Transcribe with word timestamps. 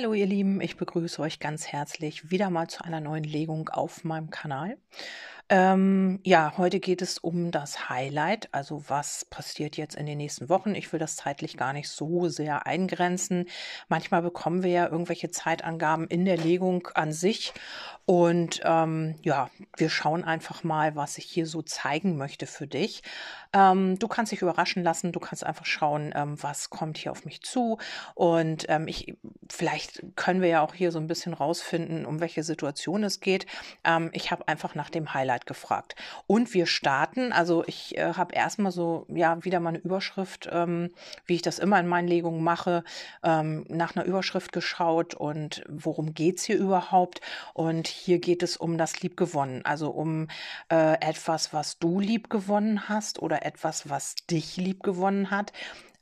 Hallo 0.00 0.14
ihr 0.14 0.24
Lieben, 0.24 0.62
ich 0.62 0.78
begrüße 0.78 1.20
euch 1.20 1.40
ganz 1.40 1.66
herzlich 1.66 2.30
wieder 2.30 2.48
mal 2.48 2.68
zu 2.68 2.82
einer 2.82 3.02
neuen 3.02 3.22
Legung 3.22 3.68
auf 3.68 4.02
meinem 4.02 4.30
Kanal. 4.30 4.78
Ähm, 5.50 6.20
ja, 6.24 6.54
heute 6.56 6.80
geht 6.80 7.02
es 7.02 7.18
um 7.18 7.50
das 7.50 7.90
Highlight, 7.90 8.48
also 8.52 8.82
was 8.88 9.26
passiert 9.26 9.76
jetzt 9.76 9.96
in 9.96 10.06
den 10.06 10.16
nächsten 10.16 10.48
Wochen. 10.48 10.74
Ich 10.74 10.90
will 10.90 10.98
das 10.98 11.16
zeitlich 11.16 11.58
gar 11.58 11.74
nicht 11.74 11.90
so 11.90 12.30
sehr 12.30 12.66
eingrenzen. 12.66 13.44
Manchmal 13.90 14.22
bekommen 14.22 14.62
wir 14.62 14.70
ja 14.70 14.88
irgendwelche 14.88 15.30
Zeitangaben 15.30 16.06
in 16.06 16.24
der 16.24 16.38
Legung 16.38 16.88
an 16.94 17.12
sich 17.12 17.52
und 18.10 18.60
ähm, 18.64 19.14
ja, 19.22 19.50
wir 19.76 19.88
schauen 19.88 20.24
einfach 20.24 20.64
mal, 20.64 20.96
was 20.96 21.16
ich 21.16 21.26
hier 21.26 21.46
so 21.46 21.62
zeigen 21.62 22.16
möchte 22.16 22.48
für 22.48 22.66
dich. 22.66 23.04
Ähm, 23.52 24.00
du 24.00 24.08
kannst 24.08 24.32
dich 24.32 24.42
überraschen 24.42 24.82
lassen, 24.82 25.12
du 25.12 25.20
kannst 25.20 25.46
einfach 25.46 25.64
schauen, 25.64 26.12
ähm, 26.16 26.36
was 26.42 26.70
kommt 26.70 26.98
hier 26.98 27.12
auf 27.12 27.24
mich 27.24 27.42
zu. 27.42 27.78
Und 28.16 28.66
ähm, 28.68 28.88
ich, 28.88 29.16
vielleicht 29.48 30.02
können 30.16 30.40
wir 30.40 30.48
ja 30.48 30.60
auch 30.60 30.74
hier 30.74 30.90
so 30.90 30.98
ein 30.98 31.06
bisschen 31.06 31.34
rausfinden, 31.34 32.04
um 32.04 32.18
welche 32.18 32.42
Situation 32.42 33.04
es 33.04 33.20
geht. 33.20 33.46
Ähm, 33.84 34.10
ich 34.12 34.32
habe 34.32 34.48
einfach 34.48 34.74
nach 34.74 34.90
dem 34.90 35.14
Highlight 35.14 35.46
gefragt. 35.46 35.94
Und 36.26 36.52
wir 36.52 36.66
starten, 36.66 37.32
also 37.32 37.62
ich 37.68 37.96
äh, 37.96 38.14
habe 38.14 38.34
erstmal 38.34 38.72
so, 38.72 39.06
ja, 39.08 39.44
wieder 39.44 39.60
mal 39.60 39.68
eine 39.68 39.78
Überschrift, 39.78 40.48
ähm, 40.50 40.90
wie 41.26 41.36
ich 41.36 41.42
das 41.42 41.60
immer 41.60 41.78
in 41.78 41.86
meinen 41.86 42.08
Legungen 42.08 42.42
mache, 42.42 42.82
nach 43.22 43.94
einer 43.94 44.04
Überschrift 44.04 44.52
geschaut 44.52 45.14
und 45.14 45.62
worum 45.68 46.14
geht's 46.14 46.44
hier 46.44 46.56
überhaupt. 46.56 47.20
Und 47.54 47.99
hier 48.00 48.18
geht 48.18 48.42
es 48.42 48.56
um 48.56 48.78
das 48.78 49.00
Liebgewonnen, 49.00 49.64
also 49.64 49.90
um 49.90 50.28
äh, 50.70 50.94
etwas, 51.00 51.52
was 51.52 51.78
du 51.78 52.00
liebgewonnen 52.00 52.88
hast 52.88 53.20
oder 53.20 53.44
etwas, 53.44 53.88
was 53.88 54.14
dich 54.30 54.56
liebgewonnen 54.56 55.30
hat. 55.30 55.52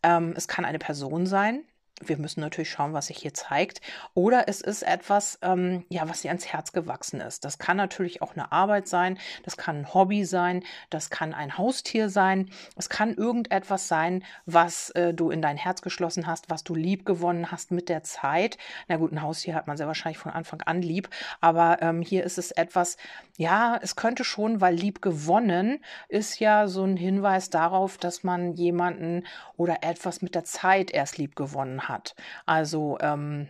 Ähm, 0.02 0.32
es 0.36 0.48
kann 0.48 0.64
eine 0.64 0.78
Person 0.78 1.26
sein, 1.26 1.64
wir 2.04 2.18
müssen 2.18 2.40
natürlich 2.40 2.70
schauen, 2.70 2.92
was 2.92 3.06
sich 3.06 3.18
hier 3.18 3.34
zeigt. 3.34 3.80
Oder 4.14 4.48
es 4.48 4.60
ist 4.60 4.82
etwas, 4.82 5.38
ähm, 5.42 5.84
ja, 5.88 6.08
was 6.08 6.22
dir 6.22 6.28
ans 6.28 6.46
Herz 6.46 6.72
gewachsen 6.72 7.20
ist. 7.20 7.44
Das 7.44 7.58
kann 7.58 7.76
natürlich 7.76 8.22
auch 8.22 8.34
eine 8.34 8.52
Arbeit 8.52 8.88
sein, 8.88 9.18
das 9.44 9.56
kann 9.56 9.78
ein 9.78 9.94
Hobby 9.94 10.24
sein, 10.24 10.64
das 10.90 11.10
kann 11.10 11.34
ein 11.34 11.58
Haustier 11.58 12.08
sein, 12.08 12.50
es 12.76 12.88
kann 12.88 13.14
irgendetwas 13.14 13.88
sein, 13.88 14.24
was 14.46 14.90
äh, 14.90 15.12
du 15.14 15.30
in 15.30 15.42
dein 15.42 15.56
Herz 15.56 15.82
geschlossen 15.82 16.26
hast, 16.26 16.50
was 16.50 16.64
du 16.64 16.74
lieb 16.74 17.04
gewonnen 17.04 17.50
hast 17.50 17.70
mit 17.70 17.88
der 17.88 18.02
Zeit. 18.02 18.58
Na 18.86 18.96
gut, 18.96 19.12
ein 19.12 19.22
Haustier 19.22 19.54
hat 19.54 19.66
man 19.66 19.76
sehr 19.76 19.86
wahrscheinlich 19.86 20.18
von 20.18 20.32
Anfang 20.32 20.62
an 20.62 20.82
lieb, 20.82 21.08
aber 21.40 21.78
ähm, 21.82 22.02
hier 22.02 22.24
ist 22.24 22.38
es 22.38 22.50
etwas, 22.50 22.96
ja, 23.36 23.78
es 23.82 23.96
könnte 23.96 24.24
schon, 24.24 24.60
weil 24.60 24.74
lieb 24.74 25.02
gewonnen 25.02 25.82
ist 26.08 26.38
ja 26.40 26.68
so 26.68 26.84
ein 26.84 26.96
Hinweis 26.96 27.50
darauf, 27.50 27.98
dass 27.98 28.24
man 28.24 28.52
jemanden 28.54 29.26
oder 29.56 29.78
etwas 29.82 30.22
mit 30.22 30.34
der 30.34 30.44
Zeit 30.44 30.90
erst 30.90 31.18
lieb 31.18 31.36
gewonnen 31.36 31.87
hat 31.87 31.87
hat. 31.88 32.14
Also 32.46 32.98
ähm, 33.00 33.48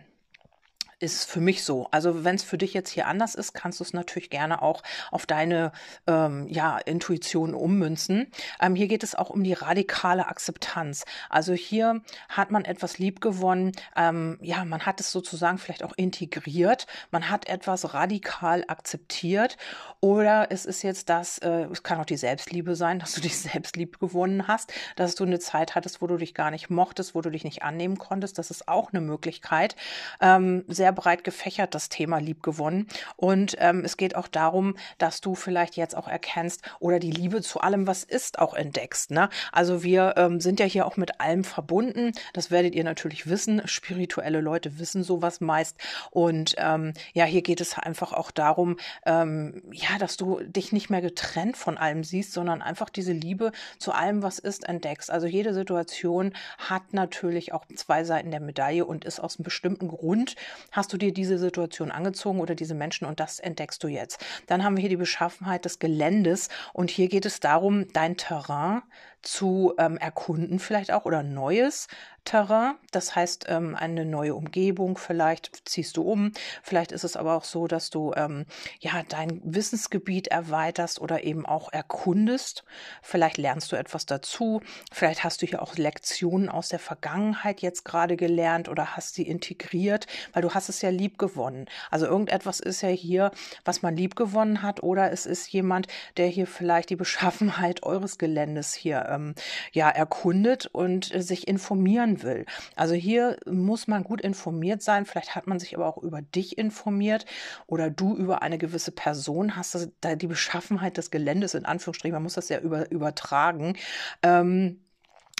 ist 0.99 1.29
für 1.29 1.39
mich 1.39 1.63
so. 1.63 1.87
Also 1.91 2.23
wenn 2.23 2.35
es 2.35 2.43
für 2.43 2.57
dich 2.57 2.73
jetzt 2.73 2.89
hier 2.89 3.07
anders 3.07 3.35
ist, 3.35 3.53
kannst 3.53 3.79
du 3.79 3.83
es 3.83 3.93
natürlich 3.93 4.29
gerne 4.29 4.61
auch 4.61 4.83
auf 5.11 5.25
deine 5.25 5.71
ähm, 6.07 6.47
ja, 6.49 6.77
Intuition 6.77 7.53
ummünzen. 7.53 8.27
Ähm, 8.61 8.75
hier 8.75 8.87
geht 8.87 9.03
es 9.03 9.15
auch 9.15 9.29
um 9.29 9.43
die 9.43 9.53
radikale 9.53 10.27
Akzeptanz. 10.27 11.05
Also 11.29 11.53
hier 11.53 12.01
hat 12.27 12.51
man 12.51 12.65
etwas 12.65 12.97
liebgewonnen. 12.97 13.71
Ähm, 13.95 14.37
ja, 14.41 14.65
man 14.65 14.85
hat 14.85 14.99
es 14.99 15.11
sozusagen 15.11 15.57
vielleicht 15.57 15.83
auch 15.83 15.93
integriert. 15.95 16.85
Man 17.11 17.29
hat 17.29 17.47
etwas 17.47 17.93
radikal 17.93 18.65
akzeptiert. 18.67 19.57
Oder 20.01 20.51
es 20.51 20.65
ist 20.65 20.83
jetzt 20.83 21.09
das, 21.09 21.37
äh, 21.39 21.67
es 21.71 21.83
kann 21.83 21.99
auch 21.99 22.05
die 22.05 22.17
Selbstliebe 22.17 22.75
sein, 22.75 22.99
dass 22.99 23.13
du 23.13 23.21
dich 23.29 23.37
selbst 23.37 23.77
lieb 23.77 23.99
gewonnen 23.99 24.47
hast, 24.47 24.73
dass 24.97 25.15
du 25.15 25.23
eine 25.23 25.39
Zeit 25.39 25.75
hattest, 25.75 26.01
wo 26.01 26.07
du 26.07 26.17
dich 26.17 26.33
gar 26.33 26.51
nicht 26.51 26.69
mochtest, 26.69 27.15
wo 27.15 27.21
du 27.21 27.29
dich 27.29 27.45
nicht 27.45 27.63
annehmen 27.63 27.97
konntest. 27.97 28.37
Das 28.37 28.51
ist 28.51 28.67
auch 28.67 28.91
eine 28.91 29.01
Möglichkeit. 29.01 29.77
Ähm, 30.19 30.65
sehr 30.67 30.88
sehr 30.89 30.93
breit 30.93 31.23
gefächert, 31.23 31.75
das 31.75 31.89
Thema 31.89 32.17
liebgewonnen. 32.17 32.87
Und 33.15 33.55
ähm, 33.59 33.85
es 33.85 33.95
geht 33.95 34.15
auch 34.15 34.27
darum, 34.27 34.75
dass 34.97 35.21
du 35.21 35.35
vielleicht 35.35 35.75
jetzt 35.75 35.95
auch 35.95 36.07
erkennst 36.07 36.63
oder 36.79 36.97
die 36.97 37.11
Liebe 37.11 37.43
zu 37.43 37.61
allem, 37.61 37.85
was 37.85 38.03
ist, 38.03 38.39
auch 38.39 38.55
entdeckst. 38.55 39.11
Ne? 39.11 39.29
Also 39.51 39.83
wir 39.83 40.15
ähm, 40.17 40.39
sind 40.39 40.59
ja 40.59 40.65
hier 40.65 40.87
auch 40.87 40.97
mit 40.97 41.21
allem 41.21 41.43
verbunden. 41.43 42.13
Das 42.33 42.49
werdet 42.49 42.73
ihr 42.73 42.83
natürlich 42.83 43.29
wissen. 43.29 43.61
Spirituelle 43.65 44.41
Leute 44.41 44.79
wissen 44.79 45.03
sowas 45.03 45.41
meist. 45.41 45.77
Und 46.09 46.55
ähm, 46.57 46.93
ja, 47.13 47.25
hier 47.25 47.43
geht 47.43 47.61
es 47.61 47.77
einfach 47.77 48.11
auch 48.11 48.31
darum, 48.31 48.77
ähm, 49.05 49.61
ja, 49.71 49.99
dass 49.99 50.17
du 50.17 50.39
dich 50.39 50.71
nicht 50.71 50.89
mehr 50.89 51.01
getrennt 51.01 51.55
von 51.55 51.77
allem 51.77 52.03
siehst, 52.03 52.33
sondern 52.33 52.63
einfach 52.63 52.89
diese 52.89 53.13
Liebe 53.13 53.51
zu 53.77 53.91
allem, 53.91 54.23
was 54.23 54.39
ist, 54.39 54.67
entdeckst. 54.67 55.11
Also 55.11 55.27
jede 55.27 55.53
Situation 55.53 56.33
hat 56.57 56.93
natürlich 56.93 57.53
auch 57.53 57.65
zwei 57.75 58.03
Seiten 58.03 58.31
der 58.31 58.39
Medaille 58.39 58.85
und 58.85 59.05
ist 59.05 59.19
aus 59.19 59.37
einem 59.37 59.43
bestimmten 59.43 59.87
Grund 59.87 60.35
hast 60.79 60.93
du 60.93 60.97
dir 60.97 61.13
diese 61.13 61.37
Situation 61.37 61.91
angezogen 61.91 62.39
oder 62.39 62.55
diese 62.55 62.73
Menschen 62.73 63.05
und 63.05 63.19
das 63.19 63.39
entdeckst 63.39 63.83
du 63.83 63.89
jetzt. 63.89 64.25
Dann 64.47 64.63
haben 64.63 64.77
wir 64.77 64.81
hier 64.81 64.89
die 64.89 64.95
Beschaffenheit 64.95 65.65
des 65.65 65.79
Geländes 65.79 66.47
und 66.71 66.89
hier 66.89 67.09
geht 67.09 67.25
es 67.25 67.41
darum, 67.41 67.91
dein 67.91 68.15
Terrain 68.15 68.81
zu 69.21 69.73
ähm, 69.77 69.97
erkunden 69.97 70.59
vielleicht 70.59 70.91
auch 70.91 71.05
oder 71.05 71.23
Neues 71.23 71.87
Terrain. 72.29 72.75
Das 72.91 73.15
heißt, 73.15 73.45
ähm, 73.49 73.75
eine 73.75 74.05
neue 74.05 74.35
Umgebung 74.35 74.97
vielleicht 74.97 75.67
ziehst 75.67 75.97
du 75.97 76.03
um. 76.03 76.31
Vielleicht 76.61 76.91
ist 76.91 77.03
es 77.03 77.15
aber 77.15 77.35
auch 77.35 77.43
so, 77.43 77.67
dass 77.67 77.89
du 77.89 78.13
ähm, 78.15 78.45
ja 78.79 79.03
dein 79.07 79.41
Wissensgebiet 79.43 80.27
erweiterst 80.27 81.01
oder 81.01 81.23
eben 81.23 81.45
auch 81.45 81.71
erkundest. 81.71 82.63
Vielleicht 83.01 83.37
lernst 83.37 83.71
du 83.71 83.75
etwas 83.75 84.05
dazu. 84.05 84.61
Vielleicht 84.91 85.23
hast 85.23 85.41
du 85.41 85.47
hier 85.47 85.61
auch 85.61 85.75
Lektionen 85.75 86.49
aus 86.49 86.69
der 86.69 86.79
Vergangenheit 86.79 87.61
jetzt 87.61 87.83
gerade 87.83 88.15
gelernt 88.15 88.69
oder 88.69 88.95
hast 88.95 89.15
sie 89.15 89.23
integriert, 89.23 90.05
weil 90.33 90.41
du 90.41 90.53
hast 90.53 90.69
es 90.69 90.81
ja 90.81 90.89
lieb 90.89 91.17
gewonnen. 91.17 91.65
Also 91.89 92.05
irgendetwas 92.05 92.59
ist 92.59 92.81
ja 92.81 92.89
hier, 92.89 93.31
was 93.65 93.81
man 93.81 93.95
lieb 93.95 94.15
gewonnen 94.15 94.61
hat 94.61 94.83
oder 94.83 95.11
es 95.11 95.25
ist 95.25 95.51
jemand, 95.51 95.87
der 96.17 96.27
hier 96.27 96.47
vielleicht 96.47 96.89
die 96.89 96.95
Beschaffenheit 96.95 97.83
eures 97.83 98.17
Geländes 98.17 98.73
hier 98.73 99.08
ähm, 99.09 99.35
ja 99.71 99.89
erkundet 99.89 100.67
und 100.67 101.13
äh, 101.13 101.21
sich 101.21 101.47
informieren 101.47 102.23
will. 102.23 102.45
Also 102.75 102.93
hier 102.93 103.37
muss 103.45 103.87
man 103.87 104.03
gut 104.03 104.21
informiert 104.21 104.81
sein. 104.81 105.05
Vielleicht 105.05 105.35
hat 105.35 105.47
man 105.47 105.59
sich 105.59 105.75
aber 105.75 105.87
auch 105.87 105.97
über 105.97 106.21
dich 106.21 106.57
informiert 106.57 107.25
oder 107.67 107.89
du 107.89 108.15
über 108.15 108.41
eine 108.41 108.57
gewisse 108.57 108.91
Person 108.91 109.55
hast 109.55 109.75
das, 109.75 109.89
da 110.01 110.15
die 110.15 110.27
Beschaffenheit 110.27 110.97
des 110.97 111.11
Geländes 111.11 111.53
in 111.53 111.65
Anführungsstrichen, 111.65 112.13
man 112.13 112.23
muss 112.23 112.33
das 112.33 112.49
ja 112.49 112.59
über, 112.59 112.89
übertragen, 112.91 113.75
ähm, 114.23 114.81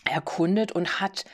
erkundet 0.06 0.72
und 0.72 1.02
hat 1.02 1.26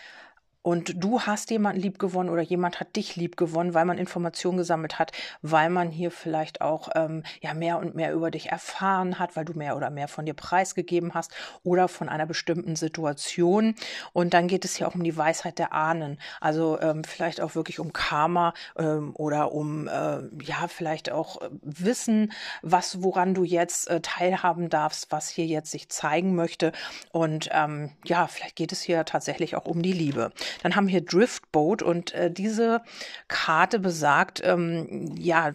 und 0.65 1.03
du 1.03 1.21
hast 1.21 1.51
jemanden 1.51 1.79
lieb 1.79 1.99
gewonnen 1.99 2.27
oder 2.27 2.41
jemand 2.41 2.79
hat 2.79 2.95
dich 2.95 3.15
lieb 3.15 3.37
gewonnen, 3.37 3.75
weil 3.75 3.85
man 3.85 3.99
Informationen 3.99 4.57
gesammelt 4.57 4.97
hat, 4.97 5.11
weil 5.43 5.69
man 5.69 5.91
hier 5.91 6.09
vielleicht 6.09 6.61
auch 6.61 6.89
ähm, 6.95 7.21
ja 7.39 7.53
mehr 7.53 7.77
und 7.77 7.93
mehr 7.93 8.11
über 8.13 8.31
dich 8.31 8.49
erfahren 8.49 9.19
hat, 9.19 9.35
weil 9.35 9.45
du 9.45 9.53
mehr 9.53 9.77
oder 9.77 9.91
mehr 9.91 10.07
von 10.07 10.25
dir 10.25 10.33
preisgegeben 10.33 11.13
hast 11.13 11.31
oder 11.61 11.87
von 11.87 12.09
einer 12.09 12.25
bestimmten 12.25 12.75
Situation. 12.75 13.75
Und 14.11 14.33
dann 14.33 14.47
geht 14.47 14.65
es 14.65 14.75
hier 14.75 14.87
auch 14.87 14.95
um 14.95 15.03
die 15.03 15.15
Weisheit 15.15 15.59
der 15.59 15.71
Ahnen, 15.71 16.17
also 16.41 16.79
ähm, 16.81 17.03
vielleicht 17.03 17.41
auch 17.41 17.53
wirklich 17.53 17.79
um 17.79 17.93
Karma 17.93 18.55
ähm, 18.75 19.11
oder 19.13 19.51
um 19.51 19.87
äh, 19.87 20.23
ja 20.41 20.67
vielleicht 20.67 21.11
auch 21.11 21.43
äh, 21.43 21.49
Wissen, 21.61 22.33
was 22.63 23.03
woran 23.03 23.35
du 23.35 23.43
jetzt 23.43 23.87
äh, 23.87 24.01
teilhaben 24.01 24.71
darfst, 24.71 25.11
was 25.11 25.29
hier 25.29 25.45
jetzt 25.45 25.69
sich 25.69 25.89
zeigen 25.89 26.33
möchte. 26.33 26.71
Und 27.11 27.49
ähm, 27.51 27.91
ja, 28.03 28.25
vielleicht 28.25 28.55
geht 28.55 28.71
es 28.71 28.81
hier 28.81 29.05
tatsächlich 29.05 29.55
auch 29.55 29.65
um 29.65 29.83
die 29.83 29.93
Liebe. 29.93 30.31
Dann 30.63 30.75
haben 30.75 30.87
wir 30.87 31.01
Driftboat 31.01 31.81
und 31.81 32.13
äh, 32.13 32.31
diese 32.31 32.81
Karte 33.27 33.79
besagt, 33.79 34.41
ähm, 34.43 35.15
ja, 35.17 35.53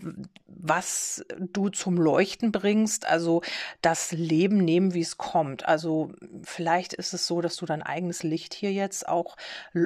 was 0.62 1.24
du 1.38 1.68
zum 1.68 1.96
Leuchten 1.96 2.52
bringst, 2.52 3.06
also 3.06 3.42
das 3.82 4.12
Leben 4.12 4.58
nehmen, 4.58 4.94
wie 4.94 5.00
es 5.00 5.16
kommt. 5.16 5.66
Also 5.66 6.12
vielleicht 6.42 6.92
ist 6.92 7.14
es 7.14 7.26
so, 7.26 7.40
dass 7.40 7.56
du 7.56 7.66
dein 7.66 7.82
eigenes 7.82 8.22
Licht 8.22 8.54
hier 8.54 8.72
jetzt 8.72 9.08
auch 9.08 9.36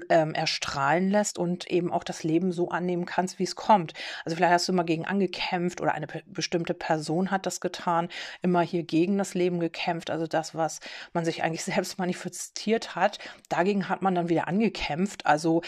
ähm, 0.08 0.34
erstrahlen 0.34 1.10
lässt 1.10 1.38
und 1.38 1.70
eben 1.70 1.92
auch 1.92 2.04
das 2.04 2.24
Leben 2.24 2.52
so 2.52 2.70
annehmen 2.70 3.06
kannst, 3.06 3.38
wie 3.38 3.44
es 3.44 3.56
kommt. 3.56 3.92
Also 4.24 4.36
vielleicht 4.36 4.52
hast 4.52 4.68
du 4.68 4.72
immer 4.72 4.84
gegen 4.84 5.04
angekämpft 5.04 5.80
oder 5.80 5.94
eine 5.94 6.06
bestimmte 6.26 6.74
Person 6.74 7.30
hat 7.30 7.46
das 7.46 7.60
getan, 7.60 8.08
immer 8.42 8.62
hier 8.62 8.82
gegen 8.82 9.18
das 9.18 9.34
Leben 9.34 9.60
gekämpft. 9.60 10.10
Also 10.10 10.26
das, 10.26 10.54
was 10.54 10.80
man 11.12 11.24
sich 11.24 11.42
eigentlich 11.42 11.64
selbst 11.64 11.98
manifestiert 11.98 12.94
hat, 12.96 13.18
dagegen 13.48 13.88
hat 13.88 14.02
man 14.02 14.14
dann 14.14 14.28
wieder 14.28 14.48
angekämpft. 14.48 15.03
Also 15.24 15.62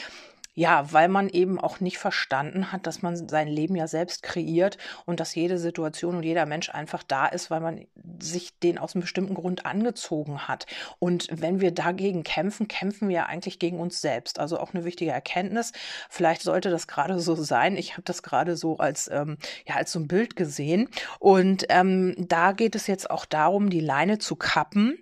ja, 0.57 0.91
weil 0.91 1.09
man 1.09 1.29
eben 1.29 1.61
auch 1.61 1.81
nicht 1.81 1.99
verstanden 1.99 2.73
hat, 2.73 2.87
dass 2.87 3.03
man 3.03 3.29
sein 3.29 3.47
Leben 3.47 3.77
ja 3.77 3.87
selbst 3.87 4.23
kreiert 4.23 4.79
und 5.05 5.21
dass 5.21 5.35
jede 5.35 5.59
Situation 5.59 6.17
und 6.17 6.23
jeder 6.23 6.47
Mensch 6.47 6.71
einfach 6.71 7.03
da 7.03 7.27
ist, 7.27 7.51
weil 7.51 7.61
man 7.61 7.87
sich 8.19 8.59
den 8.59 8.79
aus 8.79 8.95
einem 8.95 9.03
bestimmten 9.03 9.35
Grund 9.35 9.67
angezogen 9.67 10.49
hat. 10.49 10.65
Und 10.99 11.29
wenn 11.31 11.61
wir 11.61 11.73
dagegen 11.73 12.25
kämpfen, 12.25 12.69
kämpfen 12.69 13.11
wir 13.11 13.27
eigentlich 13.27 13.59
gegen 13.59 13.79
uns 13.79 14.01
selbst. 14.01 14.39
Also 14.39 14.59
auch 14.59 14.73
eine 14.73 14.87
wichtige 14.87 15.11
Erkenntnis. 15.11 15.73
Vielleicht 16.09 16.41
sollte 16.41 16.71
das 16.71 16.87
gerade 16.87 17.21
so 17.21 17.35
sein. 17.35 17.77
Ich 17.77 17.93
habe 17.93 18.05
das 18.05 18.23
gerade 18.23 18.57
so 18.57 18.79
als 18.79 19.11
ähm, 19.13 19.37
ja 19.69 19.75
als 19.75 19.93
so 19.93 20.01
ein 20.01 20.09
Bild 20.09 20.37
gesehen. 20.37 20.89
Und 21.19 21.67
ähm, 21.69 22.15
da 22.17 22.53
geht 22.53 22.75
es 22.75 22.87
jetzt 22.87 23.11
auch 23.11 23.27
darum, 23.27 23.69
die 23.69 23.81
Leine 23.81 24.17
zu 24.17 24.37
kappen 24.37 24.97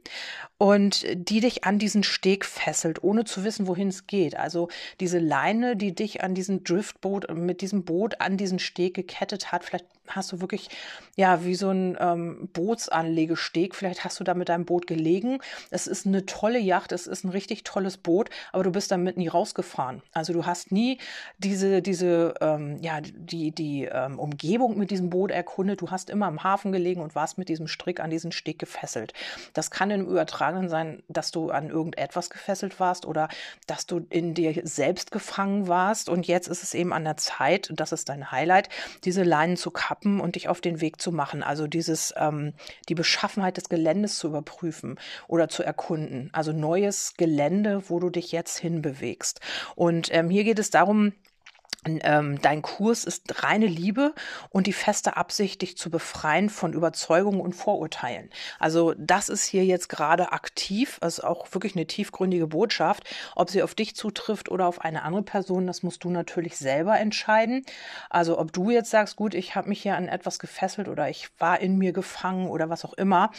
und 0.59 1.05
die 1.15 1.41
dich 1.41 1.65
an 1.65 1.79
diesen 1.79 2.03
Steg 2.03 2.45
fesselt, 2.45 3.03
ohne 3.03 3.25
zu 3.25 3.45
wissen, 3.45 3.67
wohin 3.67 3.89
es 3.89 4.07
geht. 4.07 4.37
Also 4.37 4.69
diese 5.01 5.19
Leine, 5.19 5.77
die 5.77 5.95
dich 5.95 6.23
an 6.23 6.35
diesen 6.35 6.63
Driftboot, 6.65 7.35
mit 7.35 7.61
diesem 7.61 7.85
Boot 7.85 8.21
an 8.21 8.37
diesen 8.37 8.59
Steg 8.59 8.95
gekettet 8.95 9.51
hat, 9.51 9.65
vielleicht 9.65 9.87
hast 10.09 10.33
du 10.33 10.41
wirklich, 10.41 10.69
ja, 11.17 11.45
wie 11.45 11.55
so 11.55 11.71
ein 11.71 11.97
ähm, 11.99 12.49
Bootsanlegesteg, 12.53 13.75
vielleicht 13.75 14.05
hast 14.05 14.21
du 14.21 14.25
da 14.25 14.35
mit 14.35 14.49
deinem 14.49 14.65
Boot 14.65 14.87
gelegen. 14.87 15.39
Es 15.71 15.87
ist 15.87 16.07
eine 16.07 16.27
tolle 16.27 16.59
Yacht, 16.59 16.93
es 16.93 17.07
ist 17.07 17.25
ein 17.25 17.31
richtig 17.31 17.65
tolles 17.65 17.97
Boot, 17.97 18.31
aber 18.53 18.65
du 18.65 18.73
bist 18.73 18.91
damit 18.91 19.17
nie 19.17 19.29
rausgefahren. 19.29 20.03
Also 20.13 20.33
du 20.33 20.47
hast 20.47 20.73
nie 20.73 20.99
diese, 21.39 21.83
diese, 21.83 22.35
ähm, 22.41 22.79
ja, 22.81 23.01
die, 23.01 23.53
die 23.53 23.85
ähm, 23.85 24.19
Umgebung 24.19 24.77
mit 24.77 24.91
diesem 24.91 25.11
Boot 25.11 25.31
erkundet. 25.31 25.81
Du 25.81 25.91
hast 25.91 26.11
immer 26.11 26.29
im 26.29 26.43
Hafen 26.43 26.73
gelegen 26.73 27.01
und 27.01 27.15
warst 27.15 27.39
mit 27.39 27.49
diesem 27.49 27.67
Strick 27.67 28.01
an 28.01 28.11
diesen 28.11 28.33
Steg 28.33 28.59
gefesselt. 28.59 29.13
Das 29.55 29.71
kann 29.71 29.91
im 29.91 30.07
Übertragenen 30.07 30.69
sein, 30.69 31.03
dass 31.09 31.31
du 31.31 31.51
an 31.51 31.71
irgendetwas 31.71 32.31
gefesselt 32.31 32.79
warst 32.79 33.07
oder 33.07 33.29
dass 33.67 33.87
du 33.87 34.07
in 34.11 34.35
dir 34.35 34.61
selbst 34.65 35.11
gefangen 35.11 35.69
warst. 35.69 36.09
Und 36.09 36.27
jetzt 36.27 36.49
ist 36.49 36.63
es 36.63 36.75
eben 36.75 36.93
an 36.93 37.05
der 37.05 37.17
Zeit, 37.17 37.73
das 37.75 37.93
ist 37.93 38.09
dein 38.09 38.31
Highlight, 38.31 38.69
diese 39.05 39.23
Leinen 39.23 39.57
zu 39.57 39.71
kappen 39.71 39.94
kappen 39.95 40.21
und 40.21 40.35
dich 40.35 40.49
auf 40.49 40.61
den 40.61 40.81
Weg 40.81 41.01
zu 41.01 41.13
machen. 41.13 41.43
Also 41.43 41.67
dieses, 41.67 42.13
ähm, 42.17 42.53
die 42.89 42.95
Beschaffenheit 42.95 43.57
des 43.57 43.69
Geländes 43.69 44.19
zu 44.19 44.29
überprüfen 44.29 44.99
oder 45.29 45.49
zu 45.49 45.63
erkunden. 45.63 46.31
Also 46.33 46.53
neues 46.53 47.15
Gelände, 47.17 47.83
wo 47.89 48.01
du 48.01 48.11
dich 48.11 48.33
jetzt 48.33 48.59
hinbewegst. 48.59 49.41
Und 49.77 50.09
ähm, 50.13 50.31
hier 50.31 50.45
geht 50.45 50.59
es 50.59 50.71
darum, 50.71 51.13
ähm, 51.87 52.41
dein 52.41 52.63
Kurs 52.63 53.05
ist 53.05 53.43
reine 53.43 53.67
Liebe 53.67 54.15
und 54.51 54.67
die 54.67 54.73
feste 54.73 55.17
Absicht, 55.17 55.63
dich 55.63 55.77
zu 55.77 55.91
befreien 55.91 56.51
von 56.51 56.73
Überzeugungen 56.73 57.41
und 57.41 57.55
Vorurteilen. 57.55 58.31
Also 58.59 58.95
das 58.97 59.29
ist 59.29 59.45
hier 59.45 59.65
jetzt 59.65 59.89
gerade 59.89 60.33
aktiv, 60.33 60.99
also 61.01 61.25
auch 61.25 61.53
wirklich 61.53 61.77
eine 61.77 61.87
tiefgründige 61.87 62.47
Botschaft. 62.47 63.05
Ob 63.37 63.51
sie 63.51 63.63
auf 63.63 63.75
dich 63.75 63.97
zutrifft 63.97 64.51
oder 64.51 64.67
auf 64.67 64.81
eine 64.81 65.03
andere 65.03 65.23
Person, 65.23 65.67
das 65.67 65.83
musst 65.83 66.05
du 66.05 66.11
natürlich 66.11 66.57
selber 66.57 66.99
entscheiden. 66.99 67.65
Also 68.11 68.39
ob 68.39 68.53
du 68.53 68.71
jetzt 68.71 68.91
sagst, 68.91 69.17
gut, 69.17 69.35
ich 69.35 69.55
habe 69.55 69.69
mich 69.69 69.83
hier 69.83 69.97
an 69.97 70.09
etwas 70.09 70.39
gefesselt 70.39 70.89
oder 70.89 71.09
ich 71.09 71.29
war 71.39 71.61
in 71.61 71.79
mir 71.79 71.93
gefangen 71.93 72.49
oder 72.49 72.71
was 72.71 72.85
auch 72.85 72.95
immer 72.95 73.31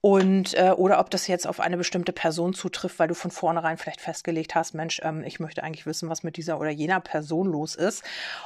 und 0.00 0.54
äh, 0.54 0.70
oder 0.70 1.00
ob 1.00 1.10
das 1.10 1.26
jetzt 1.26 1.46
auf 1.46 1.58
eine 1.58 1.76
bestimmte 1.76 2.12
Person 2.12 2.54
zutrifft, 2.54 3.00
weil 3.00 3.08
du 3.08 3.14
von 3.14 3.32
vornherein 3.32 3.78
vielleicht 3.78 4.00
festgelegt 4.00 4.54
hast, 4.54 4.72
Mensch, 4.74 5.00
ähm, 5.02 5.24
ich 5.24 5.40
möchte 5.40 5.64
eigentlich 5.64 5.86
wissen, 5.86 6.08
was 6.08 6.22
mit 6.22 6.36
dieser 6.36 6.60
oder 6.60 6.70
jener 6.70 7.00
Person 7.00 7.48
los 7.48 7.74
ist. 7.74 8.04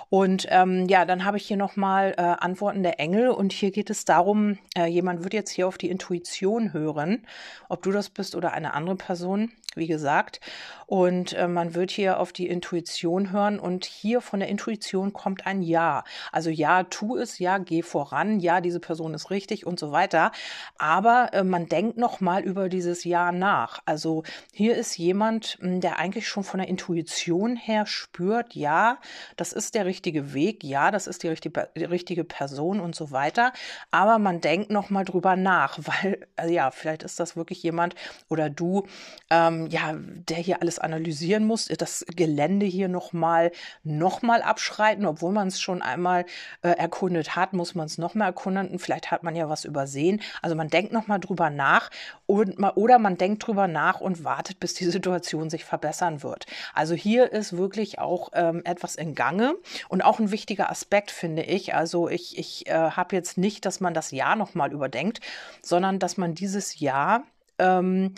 Und 0.09 0.47
ähm, 0.49 0.89
ja, 0.89 1.05
dann 1.05 1.27
habe 1.27 1.37
ich 1.37 1.47
hier 1.47 1.59
nochmal 1.59 2.15
äh, 2.17 2.23
Antworten 2.23 2.83
der 2.83 2.99
Engel 2.99 3.29
und 3.29 3.53
hier 3.53 3.71
geht 3.71 3.91
es 3.91 4.07
darum, 4.07 4.59
äh, 4.77 4.87
jemand 4.87 5.25
wird 5.25 5.35
jetzt 5.35 5.51
hier 5.51 5.69
auf 5.69 5.77
die 5.77 5.91
Intuition 5.91 6.73
hören, 6.73 7.27
ob 7.69 7.83
du 7.83 7.93
das 7.93 8.09
bist 8.09 8.35
oder 8.35 8.53
eine 8.53 8.73
andere 8.73 8.97
Person 8.97 9.53
wie 9.77 9.87
gesagt. 9.87 10.41
Und 10.87 11.33
äh, 11.33 11.49
man 11.49 11.75
wird 11.75 11.91
hier 11.91 12.21
auf 12.21 12.33
die 12.33 12.49
Intuition 12.49 13.33
hören 13.33 13.59
und 13.59 13.87
hier 13.87 14.21
von 14.21 14.41
der 14.41 14.49
Intuition 14.49 15.13
kommt 15.13 15.47
ein 15.47 15.63
Ja. 15.63 16.05
Also 16.31 16.51
ja, 16.51 16.85
tu 16.85 17.17
es, 17.17 17.39
ja, 17.39 17.59
geh 17.59 17.83
voran, 17.83 18.41
ja, 18.41 18.61
diese 18.61 18.81
Person 18.81 19.15
ist 19.15 19.31
richtig 19.31 19.67
und 19.67 19.81
so 19.81 19.91
weiter. 19.91 20.33
Aber 20.77 21.31
äh, 21.33 21.42
man 21.45 21.69
denkt 21.69 21.97
noch 21.97 22.21
mal 22.21 22.43
über 22.43 22.69
dieses 22.69 23.05
Ja 23.05 23.33
nach. 23.33 23.81
Also 23.87 24.23
hier 24.53 24.77
ist 24.77 24.97
jemand, 24.97 25.59
hm, 25.61 25.81
der 25.81 25.99
eigentlich 25.99 26.29
schon 26.29 26.45
von 26.45 26.59
der 26.59 26.69
Intuition 26.69 27.57
her 27.57 27.87
spürt, 27.87 28.55
ja, 28.55 28.99
das 29.37 29.53
ist 29.53 29.75
der 29.75 29.87
richtige 29.87 30.35
Weg, 30.35 30.65
ja, 30.65 30.91
das 30.91 31.07
ist 31.07 31.23
die 31.23 31.29
richtige, 31.29 31.69
die 31.77 31.85
richtige 31.85 32.25
Person 32.25 32.81
und 32.81 32.95
so 32.95 33.11
weiter. 33.11 33.53
Aber 33.91 34.19
man 34.19 34.41
denkt 34.41 34.71
noch 34.71 34.91
mal 34.91 35.05
drüber 35.05 35.37
nach, 35.37 35.79
weil, 35.83 36.27
also 36.37 36.53
ja, 36.53 36.71
vielleicht 36.71 37.03
ist 37.03 37.21
das 37.21 37.37
wirklich 37.37 37.63
jemand 37.63 37.95
oder 38.29 38.51
du, 38.51 38.87
ähm, 39.31 39.67
ja, 39.69 39.95
der 39.97 40.39
hier 40.39 40.61
alles 40.61 40.79
analysieren 40.79 41.45
muss, 41.45 41.67
das 41.67 42.05
Gelände 42.15 42.67
hier 42.67 42.89
nochmal 42.89 43.53
noch 43.83 44.23
mal 44.23 44.43
abschreiten, 44.43 45.07
obwohl 45.07 45.33
man 45.33 45.49
es 45.49 45.61
schon 45.61 45.83
einmal 45.83 46.25
äh, 46.63 46.71
erkundet 46.71 47.37
hat, 47.37 47.53
muss 47.53 47.75
man 47.75 47.87
es 47.87 47.99
nochmal 47.99 48.29
erkunden. 48.29 48.79
Vielleicht 48.79 49.11
hat 49.11 49.23
man 49.23 49.37
ja 49.37 49.49
was 49.49 49.65
übersehen. 49.65 50.21
Also 50.43 50.57
man 50.57 50.69
denkt 50.69 50.93
nochmal 50.93 51.21
drüber 51.21 51.32
nach 51.51 51.91
und, 52.27 52.59
oder 52.77 52.99
man 52.99 53.17
denkt 53.17 53.47
drüber 53.47 53.69
nach 53.69 54.01
und 54.01 54.25
wartet, 54.25 54.61
bis 54.61 54.75
die 54.75 54.85
Situation 54.87 55.51
sich 55.51 55.65
verbessern 55.65 56.23
wird. 56.23 56.47
Also 56.75 56.95
hier 56.95 57.33
ist 57.33 57.57
wirklich 57.57 57.99
auch 57.99 58.31
ähm, 58.35 58.63
etwas 58.65 58.97
in 58.97 59.15
Gange 59.15 59.55
und 59.89 60.03
auch 60.03 60.19
ein 60.19 60.31
wichtiger 60.31 60.71
Aspekt, 60.71 61.11
finde 61.11 61.43
ich. 61.43 61.75
Also 61.75 62.09
ich, 62.09 62.39
ich 62.39 62.67
äh, 62.69 62.73
habe 62.73 63.17
jetzt 63.17 63.39
nicht, 63.39 63.65
dass 63.67 63.81
man 63.81 63.95
das 63.95 64.11
Jahr 64.11 64.37
nochmal 64.37 64.73
überdenkt, 64.73 65.21
sondern 65.63 65.99
dass 65.99 66.17
man 66.17 66.35
dieses 66.35 66.81
Jahr 66.81 67.25
ähm, 67.59 68.15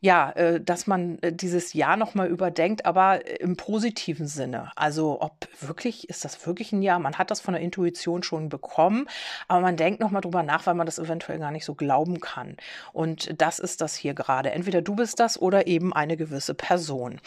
ja, 0.00 0.30
äh, 0.32 0.60
dass 0.60 0.86
man 0.86 1.18
äh, 1.22 1.32
dieses 1.32 1.72
Jahr 1.72 1.96
nochmal 1.96 2.28
überdenkt, 2.28 2.86
aber 2.86 3.40
im 3.40 3.56
positiven 3.56 4.26
Sinne. 4.26 4.70
Also 4.76 5.20
ob 5.20 5.48
wirklich, 5.60 6.08
ist 6.08 6.24
das 6.24 6.46
wirklich 6.46 6.72
ein 6.72 6.82
Jahr? 6.82 7.00
Man 7.00 7.18
hat 7.18 7.30
das 7.30 7.40
von 7.40 7.54
der 7.54 7.62
Intuition 7.62 8.22
schon 8.22 8.48
bekommen, 8.48 9.08
aber 9.48 9.60
man 9.60 9.76
denkt 9.76 10.00
nochmal 10.00 10.22
drüber 10.22 10.44
nach, 10.44 10.66
weil 10.66 10.74
man 10.74 10.86
das 10.86 10.98
eventuell 10.98 11.40
gar 11.40 11.50
nicht 11.50 11.64
so 11.64 11.74
glauben 11.74 12.20
kann. 12.20 12.56
Und 12.92 13.40
das 13.40 13.58
ist 13.58 13.80
das 13.80 13.96
hier 13.96 14.14
gerade. 14.14 14.52
Entweder 14.52 14.82
du 14.82 14.94
bist 14.94 15.18
das 15.18 15.40
oder 15.40 15.66
eben 15.66 15.92
eine 15.92 16.16
gewisse 16.16 16.54
Person. 16.54 17.20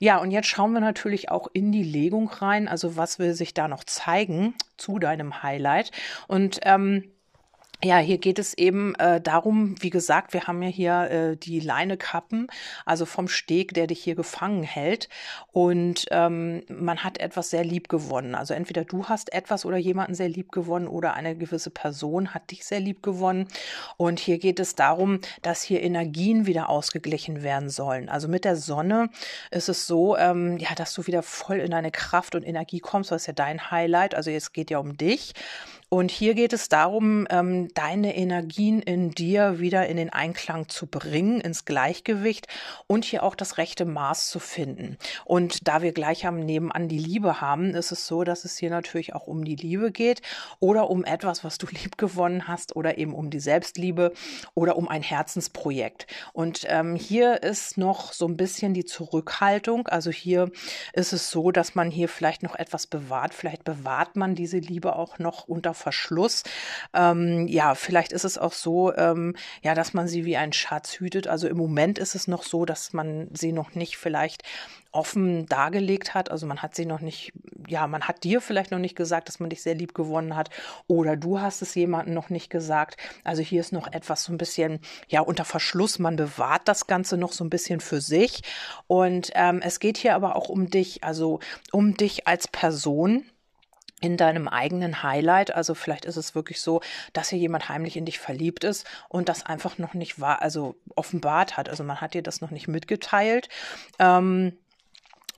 Ja, 0.00 0.18
und 0.18 0.32
jetzt 0.32 0.48
schauen 0.48 0.72
wir 0.72 0.80
natürlich 0.80 1.30
auch 1.30 1.46
in 1.52 1.70
die 1.70 1.84
Legung 1.84 2.28
rein. 2.28 2.66
Also 2.66 2.96
was 2.96 3.20
will 3.20 3.34
sich 3.34 3.54
da 3.54 3.68
noch 3.68 3.84
zeigen 3.84 4.54
zu 4.76 4.98
deinem 4.98 5.44
Highlight? 5.44 5.92
Und 6.26 6.58
ähm, 6.64 7.04
ja, 7.84 7.98
hier 7.98 8.18
geht 8.18 8.38
es 8.38 8.54
eben 8.54 8.94
äh, 8.94 9.20
darum, 9.20 9.74
wie 9.80 9.90
gesagt, 9.90 10.32
wir 10.32 10.44
haben 10.44 10.62
ja 10.62 10.68
hier 10.68 11.10
äh, 11.10 11.36
die 11.36 11.60
Leinekappen, 11.60 12.48
also 12.86 13.04
vom 13.04 13.28
Steg, 13.28 13.74
der 13.74 13.86
dich 13.86 14.02
hier 14.02 14.14
gefangen 14.14 14.62
hält. 14.62 15.10
Und 15.52 16.06
ähm, 16.10 16.62
man 16.68 17.04
hat 17.04 17.18
etwas 17.18 17.50
sehr 17.50 17.64
lieb 17.64 17.88
gewonnen. 17.88 18.34
Also 18.34 18.54
entweder 18.54 18.84
du 18.84 19.04
hast 19.06 19.32
etwas 19.32 19.66
oder 19.66 19.76
jemanden 19.76 20.14
sehr 20.14 20.28
lieb 20.28 20.52
gewonnen 20.52 20.88
oder 20.88 21.14
eine 21.14 21.36
gewisse 21.36 21.70
Person 21.70 22.32
hat 22.32 22.50
dich 22.50 22.64
sehr 22.64 22.80
lieb 22.80 23.02
gewonnen. 23.02 23.46
Und 23.98 24.20
hier 24.20 24.38
geht 24.38 24.58
es 24.58 24.74
darum, 24.74 25.20
dass 25.42 25.62
hier 25.62 25.82
Energien 25.82 26.46
wieder 26.46 26.70
ausgeglichen 26.70 27.42
werden 27.42 27.68
sollen. 27.68 28.08
Also 28.08 28.26
mit 28.26 28.46
der 28.46 28.56
Sonne 28.56 29.10
ist 29.50 29.68
es 29.68 29.86
so, 29.86 30.16
ähm, 30.16 30.56
ja, 30.56 30.74
dass 30.74 30.94
du 30.94 31.06
wieder 31.06 31.22
voll 31.22 31.58
in 31.58 31.72
deine 31.72 31.90
Kraft 31.90 32.34
und 32.34 32.42
Energie 32.42 32.80
kommst. 32.80 33.10
Das 33.10 33.22
ist 33.22 33.26
ja 33.26 33.34
dein 33.34 33.70
Highlight. 33.70 34.14
Also 34.14 34.30
jetzt 34.30 34.54
geht 34.54 34.70
ja 34.70 34.78
um 34.78 34.96
dich. 34.96 35.34
Und 35.88 36.10
hier 36.10 36.34
geht 36.34 36.52
es 36.52 36.68
darum, 36.68 37.28
ähm, 37.30 37.68
deine 37.74 38.16
Energien 38.16 38.82
in 38.82 39.12
dir 39.12 39.60
wieder 39.60 39.86
in 39.86 39.96
den 39.96 40.10
Einklang 40.10 40.68
zu 40.68 40.88
bringen, 40.88 41.40
ins 41.40 41.64
Gleichgewicht 41.64 42.48
und 42.88 43.04
hier 43.04 43.22
auch 43.22 43.36
das 43.36 43.56
rechte 43.56 43.84
Maß 43.84 44.28
zu 44.28 44.40
finden. 44.40 44.98
Und 45.24 45.68
da 45.68 45.82
wir 45.82 45.92
gleich 45.92 46.26
am 46.26 46.40
Nebenan 46.40 46.88
die 46.88 46.98
Liebe 46.98 47.40
haben, 47.40 47.76
ist 47.76 47.92
es 47.92 48.04
so, 48.08 48.24
dass 48.24 48.44
es 48.44 48.58
hier 48.58 48.70
natürlich 48.70 49.14
auch 49.14 49.28
um 49.28 49.44
die 49.44 49.54
Liebe 49.54 49.92
geht 49.92 50.22
oder 50.58 50.90
um 50.90 51.04
etwas, 51.04 51.44
was 51.44 51.56
du 51.56 51.66
lieb 51.70 51.98
gewonnen 51.98 52.48
hast 52.48 52.74
oder 52.74 52.98
eben 52.98 53.14
um 53.14 53.30
die 53.30 53.38
Selbstliebe 53.38 54.12
oder 54.54 54.76
um 54.76 54.88
ein 54.88 55.02
Herzensprojekt. 55.02 56.08
Und 56.32 56.64
ähm, 56.68 56.96
hier 56.96 57.44
ist 57.44 57.78
noch 57.78 58.12
so 58.12 58.26
ein 58.26 58.36
bisschen 58.36 58.74
die 58.74 58.86
Zurückhaltung. 58.86 59.86
Also 59.86 60.10
hier 60.10 60.50
ist 60.94 61.12
es 61.12 61.30
so, 61.30 61.52
dass 61.52 61.76
man 61.76 61.92
hier 61.92 62.08
vielleicht 62.08 62.42
noch 62.42 62.56
etwas 62.56 62.88
bewahrt. 62.88 63.34
Vielleicht 63.34 63.62
bewahrt 63.62 64.16
man 64.16 64.34
diese 64.34 64.58
Liebe 64.58 64.96
auch 64.96 65.20
noch 65.20 65.46
unter 65.46 65.75
Verschluss. 65.76 66.42
Ähm, 66.92 67.46
ja, 67.46 67.74
vielleicht 67.74 68.12
ist 68.12 68.24
es 68.24 68.38
auch 68.38 68.52
so, 68.52 68.94
ähm, 68.94 69.36
ja, 69.62 69.74
dass 69.74 69.94
man 69.94 70.08
sie 70.08 70.24
wie 70.24 70.36
ein 70.36 70.52
Schatz 70.52 70.98
hütet. 70.98 71.28
Also 71.28 71.48
im 71.48 71.56
Moment 71.56 71.98
ist 71.98 72.14
es 72.14 72.26
noch 72.26 72.42
so, 72.42 72.64
dass 72.64 72.92
man 72.92 73.28
sie 73.32 73.52
noch 73.52 73.74
nicht 73.74 73.96
vielleicht 73.96 74.42
offen 74.96 75.46
dargelegt 75.46 76.14
hat. 76.14 76.30
Also 76.30 76.46
man 76.46 76.62
hat 76.62 76.74
sie 76.74 76.86
noch 76.86 77.00
nicht, 77.00 77.32
ja, 77.68 77.86
man 77.86 78.08
hat 78.08 78.24
dir 78.24 78.40
vielleicht 78.40 78.70
noch 78.70 78.78
nicht 78.78 78.96
gesagt, 78.96 79.28
dass 79.28 79.38
man 79.38 79.50
dich 79.50 79.62
sehr 79.62 79.74
lieb 79.74 79.94
gewonnen 79.94 80.34
hat 80.34 80.50
oder 80.86 81.16
du 81.16 81.40
hast 81.40 81.62
es 81.62 81.74
jemandem 81.74 82.14
noch 82.14 82.30
nicht 82.30 82.50
gesagt. 82.50 82.96
Also 83.22 83.42
hier 83.42 83.60
ist 83.60 83.72
noch 83.72 83.92
etwas 83.92 84.24
so 84.24 84.32
ein 84.32 84.38
bisschen, 84.38 84.80
ja, 85.08 85.20
unter 85.20 85.44
Verschluss. 85.44 85.98
Man 85.98 86.16
bewahrt 86.16 86.62
das 86.66 86.86
Ganze 86.86 87.16
noch 87.16 87.32
so 87.32 87.44
ein 87.44 87.50
bisschen 87.50 87.80
für 87.80 88.00
sich. 88.00 88.42
Und 88.86 89.30
ähm, 89.34 89.60
es 89.62 89.80
geht 89.80 89.98
hier 89.98 90.14
aber 90.14 90.34
auch 90.34 90.48
um 90.48 90.70
dich, 90.70 91.04
also 91.04 91.40
um 91.72 91.94
dich 91.94 92.26
als 92.26 92.48
Person 92.48 93.24
in 94.00 94.16
deinem 94.16 94.46
eigenen 94.46 95.02
Highlight. 95.02 95.54
Also 95.54 95.74
vielleicht 95.74 96.04
ist 96.04 96.16
es 96.16 96.34
wirklich 96.34 96.60
so, 96.60 96.80
dass 97.12 97.30
hier 97.30 97.38
jemand 97.38 97.68
heimlich 97.68 97.96
in 97.96 98.04
dich 98.04 98.18
verliebt 98.18 98.64
ist 98.64 98.86
und 99.08 99.28
das 99.28 99.46
einfach 99.46 99.78
noch 99.78 99.94
nicht 99.94 100.20
war, 100.20 100.42
also 100.42 100.76
offenbart 100.94 101.56
hat. 101.56 101.68
Also 101.68 101.82
man 101.82 102.00
hat 102.00 102.14
dir 102.14 102.22
das 102.22 102.40
noch 102.40 102.50
nicht 102.50 102.68
mitgeteilt. 102.68 103.48
Ähm, 103.98 104.58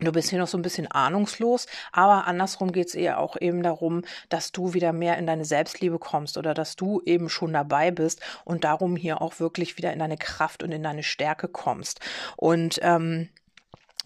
Du 0.00 0.12
bist 0.12 0.30
hier 0.30 0.38
noch 0.38 0.46
so 0.46 0.56
ein 0.56 0.62
bisschen 0.62 0.86
ahnungslos, 0.88 1.66
aber 1.90 2.28
andersrum 2.28 2.70
geht 2.70 2.86
es 2.86 2.94
eher 2.94 3.18
auch 3.18 3.36
eben 3.40 3.64
darum, 3.64 4.04
dass 4.28 4.52
du 4.52 4.72
wieder 4.72 4.92
mehr 4.92 5.18
in 5.18 5.26
deine 5.26 5.44
Selbstliebe 5.44 5.98
kommst 5.98 6.38
oder 6.38 6.54
dass 6.54 6.76
du 6.76 7.02
eben 7.04 7.28
schon 7.28 7.52
dabei 7.52 7.90
bist 7.90 8.20
und 8.44 8.62
darum 8.62 8.94
hier 8.94 9.20
auch 9.20 9.40
wirklich 9.40 9.76
wieder 9.76 9.92
in 9.92 9.98
deine 9.98 10.16
Kraft 10.16 10.62
und 10.62 10.70
in 10.70 10.84
deine 10.84 11.02
Stärke 11.02 11.48
kommst. 11.48 11.98
Und 12.36 12.78
ähm, 12.82 13.28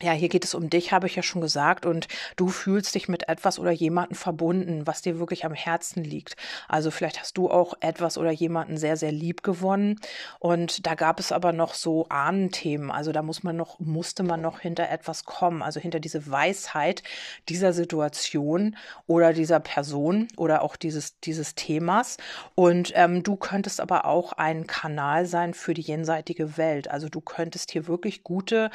Ja, 0.02 0.10
hier 0.10 0.28
geht 0.28 0.44
es 0.44 0.54
um 0.54 0.68
dich, 0.68 0.90
habe 0.90 1.06
ich 1.06 1.14
ja 1.14 1.22
schon 1.22 1.40
gesagt, 1.40 1.86
und 1.86 2.08
du 2.34 2.48
fühlst 2.48 2.96
dich 2.96 3.08
mit 3.08 3.28
etwas 3.28 3.60
oder 3.60 3.70
jemanden 3.70 4.16
verbunden, 4.16 4.84
was 4.84 5.00
dir 5.00 5.20
wirklich 5.20 5.44
am 5.44 5.54
Herzen 5.54 6.02
liegt. 6.02 6.34
Also 6.66 6.90
vielleicht 6.90 7.20
hast 7.20 7.38
du 7.38 7.48
auch 7.48 7.74
etwas 7.78 8.18
oder 8.18 8.32
jemanden 8.32 8.78
sehr, 8.78 8.96
sehr 8.96 9.12
lieb 9.12 9.44
gewonnen 9.44 10.00
und 10.40 10.88
da 10.88 10.96
gab 10.96 11.20
es 11.20 11.30
aber 11.30 11.52
noch 11.52 11.74
so 11.74 12.08
Ahnenthemen. 12.08 12.90
Also 12.90 13.12
da 13.12 13.22
muss 13.22 13.44
man 13.44 13.54
noch, 13.54 13.78
musste 13.78 14.24
man 14.24 14.40
noch 14.40 14.58
hinter 14.58 14.90
etwas 14.90 15.24
kommen, 15.24 15.62
also 15.62 15.78
hinter 15.78 16.00
diese 16.00 16.28
Weisheit 16.28 17.04
dieser 17.48 17.72
Situation 17.72 18.76
oder 19.06 19.32
dieser 19.32 19.60
Person 19.60 20.26
oder 20.36 20.62
auch 20.62 20.74
dieses, 20.74 21.20
dieses 21.20 21.54
Themas. 21.54 22.16
Und 22.56 22.90
ähm, 22.96 23.22
du 23.22 23.36
könntest 23.36 23.80
aber 23.80 24.04
auch 24.06 24.32
ein 24.32 24.66
Kanal 24.66 25.26
sein 25.26 25.54
für 25.54 25.74
die 25.74 25.82
jenseitige 25.82 26.56
Welt. 26.56 26.90
Also 26.90 27.08
du 27.08 27.20
könntest 27.20 27.70
hier 27.70 27.86
wirklich 27.86 28.24
gute 28.24 28.70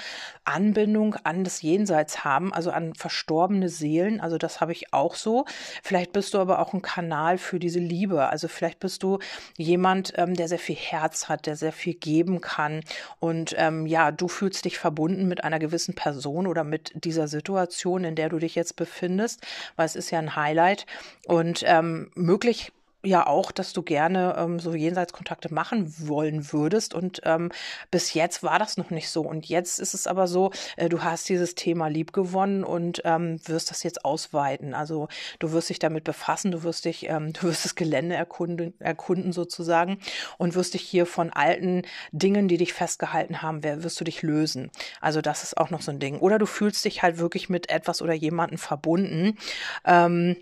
Anbindung 0.46 1.17
an 1.24 1.44
das 1.44 1.62
Jenseits 1.62 2.24
haben, 2.24 2.54
also 2.54 2.72
an 2.72 2.94
verstorbene 2.94 3.70
Seelen. 3.70 4.20
Also 4.22 4.38
das 4.38 4.62
habe 4.62 4.72
ich 4.72 4.94
auch 4.94 5.16
so. 5.16 5.46
Vielleicht 5.84 6.14
bist 6.14 6.34
du 6.34 6.40
aber 6.40 6.60
auch 6.60 6.74
ein 6.74 6.82
Kanal 6.82 7.38
für 7.38 7.60
diese 7.60 7.80
Liebe. 7.80 8.28
Also 8.30 8.48
vielleicht 8.48 8.80
bist 8.80 9.04
du 9.04 9.20
jemand, 9.58 10.14
ähm, 10.16 10.34
der 10.36 10.48
sehr 10.48 10.60
viel 10.60 10.76
Herz 10.76 11.30
hat, 11.30 11.46
der 11.46 11.56
sehr 11.56 11.74
viel 11.74 11.94
geben 11.94 12.42
kann. 12.42 12.82
Und 13.20 13.56
ähm, 13.58 13.86
ja, 13.86 14.12
du 14.12 14.28
fühlst 14.28 14.66
dich 14.66 14.78
verbunden 14.78 15.28
mit 15.28 15.44
einer 15.44 15.60
gewissen 15.60 15.96
Person 15.96 16.48
oder 16.48 16.64
mit 16.64 16.92
dieser 17.04 17.28
Situation, 17.28 18.04
in 18.04 18.16
der 18.16 18.30
du 18.30 18.40
dich 18.40 18.56
jetzt 18.56 18.76
befindest, 18.76 19.46
weil 19.76 19.86
es 19.86 19.96
ist 19.96 20.12
ja 20.12 20.20
ein 20.20 20.36
Highlight. 20.36 20.86
Und 21.26 21.64
ähm, 21.66 22.12
möglich 22.16 22.72
ja 23.04 23.28
auch, 23.28 23.52
dass 23.52 23.74
du 23.74 23.84
gerne 23.84 24.36
ähm, 24.38 24.60
so 24.60 24.74
Jenseitskontakte 24.74 25.54
machen 25.54 25.94
wollen 26.00 26.52
würdest. 26.52 26.94
Und 26.94 27.22
ähm, 27.26 27.52
bis 27.92 28.14
jetzt 28.14 28.44
war 28.44 28.58
das 28.60 28.78
noch 28.78 28.90
nicht 28.90 29.10
so. 29.10 29.22
Und 29.22 29.48
jetzt 29.48 29.80
ist 29.80 29.94
es 29.94 30.08
aber 30.08 30.28
so, 30.28 30.52
äh, 30.78 30.90
du 30.90 31.04
hast 31.04 31.30
dieses 31.30 31.56
Thema 31.56 31.88
lieb 31.88 32.12
gewonnen 32.12 32.64
und 32.64 33.02
ähm, 33.06 33.40
wirst 33.46 33.70
das 33.70 33.84
jetzt 33.84 34.04
ausweiten. 34.04 34.74
Also 34.74 35.08
du 35.40 35.52
wirst 35.52 35.70
dich 35.70 35.80
damit 35.80 36.04
befassen, 36.04 36.52
du 36.52 36.64
wirst 36.64 36.86
dich, 36.86 37.08
ähm, 37.08 37.34
du 37.34 37.44
wirst 37.44 37.66
das 37.66 37.76
Gelände 37.76 38.16
erkunden, 38.16 38.74
erkunden 38.80 39.32
sozusagen 39.32 40.00
und 40.38 40.56
wirst 40.56 40.74
dich 40.74 40.82
hier 40.82 41.06
von 41.06 41.32
alten 41.32 41.84
Dingen, 42.12 42.48
die 42.48 42.58
dich 42.58 42.74
festgehalten 42.74 43.42
haben, 43.42 43.64
wirst 43.64 44.00
du 44.00 44.06
dich 44.06 44.24
lösen. 44.24 44.72
Also 45.02 45.22
das 45.22 45.44
ist 45.44 45.58
auch 45.58 45.70
noch 45.70 45.82
so 45.82 45.92
ein 45.92 46.00
Ding. 46.00 46.20
Oder 46.20 46.40
du 46.40 46.48
fühlst 46.48 46.84
dich 46.84 47.04
halt 47.04 47.20
wirklich 47.20 47.48
mit 47.48 47.70
etwas 47.70 48.02
oder 48.02 48.14
jemanden 48.14 48.58
verbunden. 48.58 49.38
Ähm, 49.86 50.38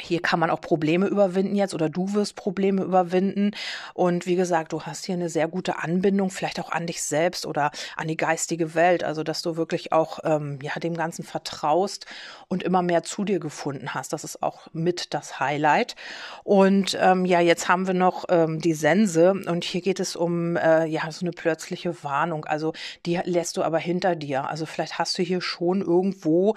hier 0.00 0.20
kann 0.22 0.40
man 0.40 0.50
auch 0.50 0.60
Probleme 0.60 1.06
überwinden 1.06 1.56
jetzt 1.56 1.74
oder 1.74 1.88
du 1.88 2.14
wirst 2.14 2.36
Probleme 2.36 2.82
überwinden. 2.82 3.52
Und 3.94 4.26
wie 4.26 4.36
gesagt, 4.36 4.72
du 4.72 4.82
hast 4.82 5.06
hier 5.06 5.14
eine 5.14 5.28
sehr 5.28 5.48
gute 5.48 5.78
Anbindung, 5.78 6.30
vielleicht 6.30 6.60
auch 6.60 6.70
an 6.70 6.86
dich 6.86 7.02
selbst 7.02 7.46
oder 7.46 7.70
an 7.96 8.08
die 8.08 8.16
geistige 8.16 8.74
Welt. 8.74 9.04
Also, 9.04 9.22
dass 9.22 9.42
du 9.42 9.56
wirklich 9.56 9.92
auch 9.92 10.20
ähm, 10.24 10.58
ja, 10.62 10.78
dem 10.78 10.96
Ganzen 10.96 11.24
vertraust 11.24 12.06
und 12.48 12.62
immer 12.62 12.82
mehr 12.82 13.02
zu 13.02 13.24
dir 13.24 13.40
gefunden 13.40 13.94
hast. 13.94 14.12
Das 14.12 14.24
ist 14.24 14.42
auch 14.42 14.68
mit 14.72 15.14
das 15.14 15.40
Highlight. 15.40 15.96
Und 16.44 16.96
ähm, 17.00 17.24
ja, 17.24 17.40
jetzt 17.40 17.68
haben 17.68 17.86
wir 17.86 17.94
noch 17.94 18.24
ähm, 18.28 18.60
die 18.60 18.74
Sense 18.74 19.32
und 19.32 19.64
hier 19.64 19.80
geht 19.80 20.00
es 20.00 20.16
um 20.16 20.56
äh, 20.56 20.86
ja 20.86 21.10
so 21.10 21.24
eine 21.24 21.32
plötzliche 21.32 22.02
Warnung. 22.04 22.44
Also, 22.44 22.72
die 23.06 23.20
lässt 23.24 23.56
du 23.56 23.62
aber 23.62 23.78
hinter 23.78 24.16
dir. 24.16 24.48
Also, 24.48 24.66
vielleicht 24.66 24.98
hast 24.98 25.18
du 25.18 25.22
hier 25.22 25.40
schon 25.40 25.80
irgendwo 25.80 26.54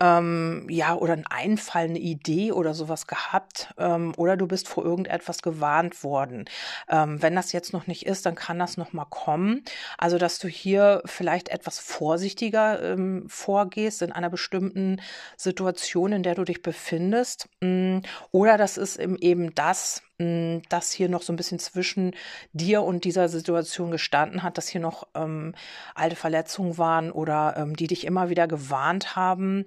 ähm, 0.00 0.66
ja 0.68 0.94
oder 0.94 1.14
ein 1.14 1.26
Einfall, 1.26 1.84
eine 1.84 1.98
Idee 1.98 2.52
oder 2.52 2.73
sowas 2.74 3.06
gehabt 3.06 3.72
ähm, 3.78 4.12
oder 4.16 4.36
du 4.36 4.46
bist 4.46 4.68
vor 4.68 4.84
irgendetwas 4.84 5.42
gewarnt 5.42 6.02
worden. 6.04 6.44
Ähm, 6.88 7.22
wenn 7.22 7.34
das 7.34 7.52
jetzt 7.52 7.72
noch 7.72 7.86
nicht 7.86 8.06
ist, 8.06 8.26
dann 8.26 8.34
kann 8.34 8.58
das 8.58 8.76
noch 8.76 8.92
mal 8.92 9.06
kommen. 9.06 9.64
Also, 9.98 10.18
dass 10.18 10.38
du 10.38 10.48
hier 10.48 11.02
vielleicht 11.04 11.48
etwas 11.48 11.78
vorsichtiger 11.78 12.82
ähm, 12.82 13.24
vorgehst 13.28 14.02
in 14.02 14.12
einer 14.12 14.30
bestimmten 14.30 15.00
Situation, 15.36 16.12
in 16.12 16.22
der 16.22 16.34
du 16.34 16.44
dich 16.44 16.62
befindest. 16.62 17.48
Mm, 17.60 17.98
oder 18.32 18.58
das 18.58 18.76
ist 18.76 18.98
eben 18.98 19.54
das, 19.54 20.02
mm, 20.18 20.58
das 20.68 20.92
hier 20.92 21.08
noch 21.08 21.22
so 21.22 21.32
ein 21.32 21.36
bisschen 21.36 21.58
zwischen 21.58 22.14
dir 22.52 22.82
und 22.82 23.04
dieser 23.04 23.28
Situation 23.28 23.90
gestanden 23.90 24.42
hat, 24.42 24.58
dass 24.58 24.68
hier 24.68 24.80
noch 24.80 25.08
ähm, 25.14 25.54
alte 25.94 26.16
Verletzungen 26.16 26.78
waren 26.78 27.10
oder 27.10 27.54
ähm, 27.56 27.76
die 27.76 27.86
dich 27.86 28.06
immer 28.06 28.28
wieder 28.28 28.46
gewarnt 28.46 29.16
haben 29.16 29.64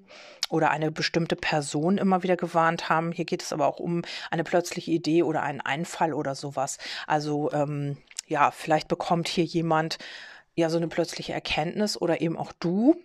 oder 0.50 0.70
eine 0.72 0.92
bestimmte 0.92 1.36
Person 1.36 1.98
immer 1.98 2.24
wieder 2.24 2.38
gewarnt 2.38 2.89
haben. 2.89 3.12
Hier 3.12 3.25
geht 3.25 3.42
es 3.44 3.54
aber 3.54 3.68
auch 3.68 3.80
um 3.80 4.04
eine 4.32 4.44
plötzliche 4.44 4.92
Idee 4.92 5.24
oder 5.24 5.44
einen 5.44 5.62
Einfall 5.62 6.13
oder 6.13 6.36
sowas. 6.36 6.77
Also 7.06 7.51
ähm, 7.51 7.98
ja, 8.27 8.51
vielleicht 8.51 8.88
bekommt 8.88 9.27
hier 9.27 9.46
jemand 9.46 9.98
ja 10.56 10.70
so 10.70 10.77
eine 10.77 10.88
plötzliche 10.88 11.34
Erkenntnis 11.34 12.00
oder 12.00 12.22
eben 12.22 12.38
auch 12.38 12.51
du 12.60 12.96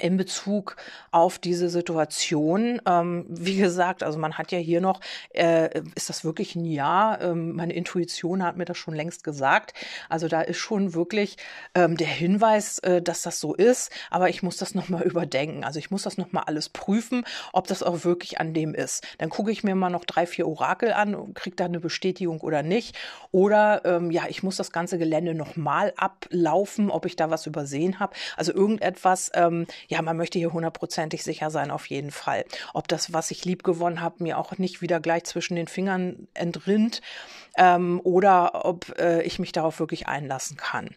in 0.00 0.16
Bezug 0.16 0.76
auf 1.10 1.38
diese 1.38 1.68
Situation. 1.68 2.80
Ähm, 2.86 3.26
wie 3.28 3.56
gesagt, 3.56 4.02
also 4.02 4.18
man 4.18 4.36
hat 4.36 4.50
ja 4.50 4.58
hier 4.58 4.80
noch, 4.80 5.00
äh, 5.32 5.82
ist 5.94 6.08
das 6.08 6.24
wirklich 6.24 6.56
ein 6.56 6.64
Ja? 6.64 7.18
Ähm, 7.20 7.54
meine 7.54 7.74
Intuition 7.74 8.42
hat 8.42 8.56
mir 8.56 8.64
das 8.64 8.76
schon 8.76 8.94
längst 8.94 9.22
gesagt. 9.22 9.74
Also 10.08 10.26
da 10.28 10.40
ist 10.40 10.58
schon 10.58 10.94
wirklich 10.94 11.36
ähm, 11.74 11.96
der 11.96 12.08
Hinweis, 12.08 12.78
äh, 12.80 13.02
dass 13.02 13.22
das 13.22 13.38
so 13.38 13.54
ist. 13.54 13.90
Aber 14.10 14.28
ich 14.28 14.42
muss 14.42 14.56
das 14.56 14.74
nochmal 14.74 15.02
überdenken. 15.04 15.64
Also 15.64 15.78
ich 15.78 15.90
muss 15.90 16.02
das 16.02 16.18
nochmal 16.18 16.44
alles 16.46 16.68
prüfen, 16.68 17.24
ob 17.52 17.68
das 17.68 17.82
auch 17.82 18.04
wirklich 18.04 18.40
an 18.40 18.52
dem 18.52 18.74
ist. 18.74 19.06
Dann 19.18 19.30
gucke 19.30 19.52
ich 19.52 19.62
mir 19.62 19.76
mal 19.76 19.90
noch 19.90 20.04
drei, 20.04 20.26
vier 20.26 20.48
Orakel 20.48 20.92
an 20.92 21.14
und 21.14 21.34
kriege 21.34 21.56
da 21.56 21.66
eine 21.66 21.80
Bestätigung 21.80 22.40
oder 22.40 22.62
nicht. 22.62 22.96
Oder 23.30 23.82
ähm, 23.84 24.10
ja, 24.10 24.24
ich 24.28 24.42
muss 24.42 24.56
das 24.56 24.72
ganze 24.72 24.98
Gelände 24.98 25.34
nochmal 25.34 25.92
ablaufen, 25.96 26.90
ob 26.90 27.06
ich 27.06 27.14
da 27.14 27.30
was 27.30 27.46
übersehen 27.46 28.00
habe. 28.00 28.14
Also 28.36 28.52
irgendetwas, 28.52 29.30
ähm, 29.34 29.66
ja, 29.88 30.02
man 30.02 30.16
möchte 30.16 30.38
hier 30.38 30.52
hundertprozentig 30.52 31.22
sicher 31.22 31.50
sein, 31.50 31.70
auf 31.70 31.86
jeden 31.86 32.10
Fall. 32.10 32.44
Ob 32.72 32.88
das, 32.88 33.12
was 33.12 33.30
ich 33.30 33.44
lieb 33.44 33.64
gewonnen 33.64 34.00
habe, 34.00 34.22
mir 34.22 34.38
auch 34.38 34.58
nicht 34.58 34.82
wieder 34.82 35.00
gleich 35.00 35.24
zwischen 35.24 35.56
den 35.56 35.68
Fingern 35.68 36.28
entrinnt 36.34 37.00
ähm, 37.56 38.00
oder 38.04 38.64
ob 38.64 38.98
äh, 38.98 39.22
ich 39.22 39.38
mich 39.38 39.52
darauf 39.52 39.78
wirklich 39.78 40.08
einlassen 40.08 40.56
kann. 40.56 40.90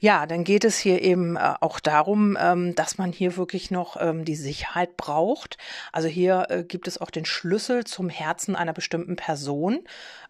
Ja, 0.00 0.26
dann 0.26 0.44
geht 0.44 0.64
es 0.64 0.78
hier 0.78 1.02
eben 1.02 1.36
äh, 1.36 1.54
auch 1.60 1.80
darum, 1.80 2.36
ähm, 2.40 2.74
dass 2.74 2.98
man 2.98 3.12
hier 3.12 3.36
wirklich 3.36 3.70
noch 3.70 3.96
ähm, 4.00 4.24
die 4.24 4.36
Sicherheit 4.36 4.96
braucht. 4.96 5.58
Also 5.92 6.08
hier 6.08 6.46
äh, 6.48 6.64
gibt 6.64 6.88
es 6.88 7.00
auch 7.00 7.10
den 7.10 7.24
Schlüssel 7.24 7.84
zum 7.84 8.08
Herzen 8.08 8.56
einer 8.56 8.72
bestimmten 8.72 9.16
Person. 9.16 9.80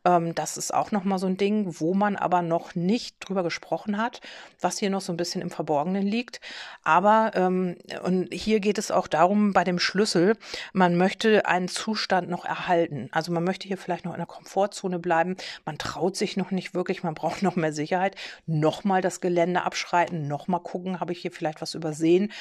Ähm, 0.06 0.34
das 0.34 0.56
ist 0.56 0.72
auch 0.72 0.92
nochmal 0.92 1.18
so 1.18 1.26
ein 1.26 1.36
Ding, 1.36 1.80
wo 1.80 1.92
man 1.92 2.16
aber 2.16 2.40
noch 2.40 2.74
nicht 2.74 3.16
drüber 3.20 3.42
gesprochen 3.42 3.98
hat, 3.98 4.20
was 4.60 4.78
hier 4.78 4.88
noch 4.88 5.00
so 5.00 5.12
ein 5.12 5.16
bisschen 5.16 5.42
im 5.42 5.50
Verborgenen 5.50 6.06
liegt. 6.06 6.40
Aber 6.84 7.32
ähm, 7.34 7.76
und 8.04 8.32
hier 8.32 8.60
geht 8.60 8.78
es 8.78 8.90
auch 8.90 9.08
darum, 9.08 9.52
bei 9.52 9.64
dem 9.64 9.80
Schlüssel, 9.80 10.36
man 10.72 10.96
möchte 10.96 11.46
einen 11.46 11.68
Zustand 11.68 12.30
noch 12.30 12.44
erhalten. 12.44 13.08
Also 13.10 13.32
man 13.32 13.44
möchte 13.44 13.66
hier 13.66 13.78
vielleicht 13.78 14.04
noch 14.04 14.12
in 14.12 14.18
der 14.18 14.26
Komfortzone 14.26 15.00
bleiben. 15.00 15.36
Man 15.64 15.78
traut 15.78 16.16
sich 16.16 16.36
noch 16.36 16.52
nicht 16.52 16.74
wirklich, 16.74 17.02
man 17.02 17.14
braucht 17.14 17.42
noch 17.42 17.56
mehr 17.56 17.72
Sicherheit. 17.72 18.14
Nochmal 18.46 19.00
das 19.02 19.20
Gelände 19.20 19.62
abschreiten, 19.62 20.28
nochmal 20.28 20.60
gucken, 20.60 21.00
habe 21.00 21.12
ich 21.12 21.20
hier 21.20 21.32
vielleicht 21.32 21.60
was 21.60 21.74
übersehen. 21.74 22.32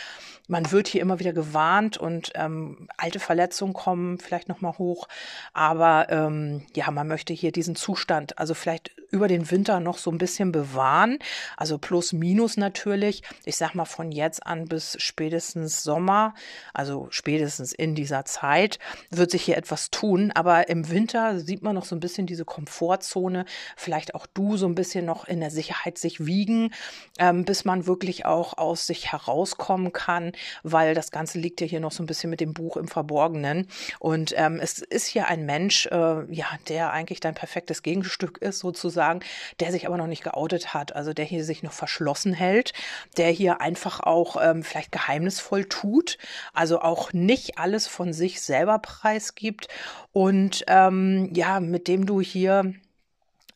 Man 0.47 0.71
wird 0.71 0.87
hier 0.87 1.01
immer 1.01 1.19
wieder 1.19 1.33
gewarnt 1.33 1.97
und 1.97 2.31
ähm, 2.35 2.87
alte 2.97 3.19
Verletzungen 3.19 3.73
kommen 3.73 4.19
vielleicht 4.19 4.47
nochmal 4.47 4.77
hoch. 4.77 5.07
Aber 5.53 6.07
ähm, 6.09 6.67
ja, 6.75 6.91
man 6.91 7.07
möchte 7.07 7.33
hier 7.33 7.51
diesen 7.55 7.75
Zustand, 7.75 8.37
also 8.37 8.53
vielleicht 8.53 8.91
über 9.15 9.27
den 9.27 9.49
Winter 9.49 9.79
noch 9.79 9.97
so 9.97 10.11
ein 10.11 10.17
bisschen 10.17 10.51
bewahren. 10.51 11.19
Also 11.57 11.77
plus 11.77 12.13
minus 12.13 12.57
natürlich. 12.57 13.23
Ich 13.45 13.55
sag 13.55 13.73
mal 13.73 13.85
von 13.85 14.11
jetzt 14.11 14.45
an 14.45 14.65
bis 14.65 14.97
spätestens 14.99 15.83
Sommer, 15.83 16.33
also 16.73 17.07
spätestens 17.09 17.73
in 17.73 17.95
dieser 17.95 18.25
Zeit, 18.25 18.79
wird 19.09 19.31
sich 19.31 19.43
hier 19.43 19.57
etwas 19.57 19.89
tun. 19.89 20.31
Aber 20.35 20.69
im 20.69 20.89
Winter 20.89 21.39
sieht 21.39 21.63
man 21.63 21.75
noch 21.75 21.85
so 21.85 21.95
ein 21.95 21.99
bisschen 21.99 22.27
diese 22.27 22.45
Komfortzone. 22.45 23.45
Vielleicht 23.75 24.15
auch 24.15 24.27
du 24.27 24.57
so 24.57 24.67
ein 24.67 24.75
bisschen 24.75 25.05
noch 25.05 25.25
in 25.25 25.39
der 25.39 25.51
Sicherheit 25.51 25.97
sich 25.97 26.25
wiegen, 26.25 26.73
ähm, 27.17 27.45
bis 27.45 27.65
man 27.65 27.87
wirklich 27.87 28.25
auch 28.25 28.57
aus 28.57 28.85
sich 28.85 29.11
herauskommen 29.11 29.93
kann, 29.93 30.33
weil 30.63 30.93
das 30.93 31.11
Ganze 31.11 31.39
liegt 31.39 31.61
ja 31.61 31.67
hier 31.67 31.79
noch 31.79 31.91
so 31.91 32.03
ein 32.03 32.07
bisschen 32.07 32.29
mit 32.29 32.41
dem 32.41 32.53
Buch 32.53 32.75
im 32.75 32.87
Verborgenen. 32.87 33.67
Und 33.99 34.33
ähm, 34.35 34.59
es 34.61 34.79
ist 34.79 35.07
hier 35.07 35.27
ein 35.27 35.45
Mensch, 35.45 35.85
äh, 35.87 36.33
ja, 36.33 36.47
der 36.67 36.91
eigentlich 36.91 37.19
dein 37.19 37.34
perfektes 37.35 37.83
Gegenstück 37.83 38.39
ist, 38.39 38.59
sozusagen, 38.59 39.19
der 39.59 39.71
sich 39.71 39.85
aber 39.85 39.97
noch 39.97 40.07
nicht 40.07 40.23
geoutet 40.23 40.73
hat, 40.73 40.95
also 40.95 41.13
der 41.13 41.25
hier 41.25 41.43
sich 41.43 41.61
noch 41.61 41.73
verschlossen 41.73 42.33
hält, 42.33 42.73
der 43.17 43.29
hier 43.29 43.61
einfach 43.61 43.99
auch 43.99 44.37
ähm, 44.41 44.63
vielleicht 44.63 44.91
geheimnisvoll 44.91 45.65
tut, 45.65 46.17
also 46.53 46.81
auch 46.81 47.13
nicht 47.13 47.59
alles 47.59 47.85
von 47.87 48.13
sich 48.13 48.41
selber 48.41 48.79
preisgibt 48.79 49.67
und 50.13 50.63
ähm, 50.67 51.29
ja, 51.33 51.59
mit 51.59 51.87
dem 51.87 52.05
du 52.07 52.21
hier 52.21 52.73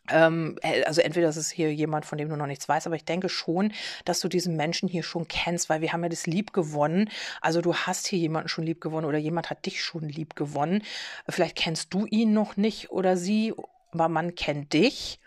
also 0.10 1.02
entweder 1.02 1.30
ist 1.30 1.38
es 1.38 1.50
hier 1.50 1.74
jemand, 1.74 2.06
von 2.06 2.18
dem 2.18 2.30
du 2.30 2.36
noch 2.36 2.48
nichts 2.48 2.68
weißt, 2.68 2.88
aber 2.88 2.96
ich 2.96 3.06
denke 3.06 3.30
schon, 3.30 3.74
dass 4.06 4.20
du 4.20 4.28
diesen 4.28 4.56
Menschen 4.56 4.90
hier 4.90 5.04
schon 5.04 5.28
kennst, 5.28 5.70
weil 5.70 5.82
wir 5.82 5.94
haben 5.94 6.04
ja 6.04 6.10
das 6.10 6.28
lieb 6.28 6.54
gewonnen. 6.54 7.10
Also 7.42 7.62
du 7.62 7.76
hast 7.76 8.08
hier 8.08 8.20
jemanden 8.20 8.50
schon 8.50 8.64
lieb 8.64 8.82
gewonnen 8.82 9.06
oder 9.06 9.18
jemand 9.18 9.50
hat 9.50 9.66
dich 9.66 9.84
schon 9.84 10.04
lieb 10.10 10.36
gewonnen. 10.36 10.84
Vielleicht 11.28 11.56
kennst 11.56 11.94
du 11.94 12.06
ihn 12.06 12.34
noch 12.34 12.58
nicht 12.58 12.92
oder 12.92 13.18
sie, 13.18 13.54
aber 13.92 14.10
man 14.10 14.36
kennt 14.36 14.74
dich. 14.74 15.20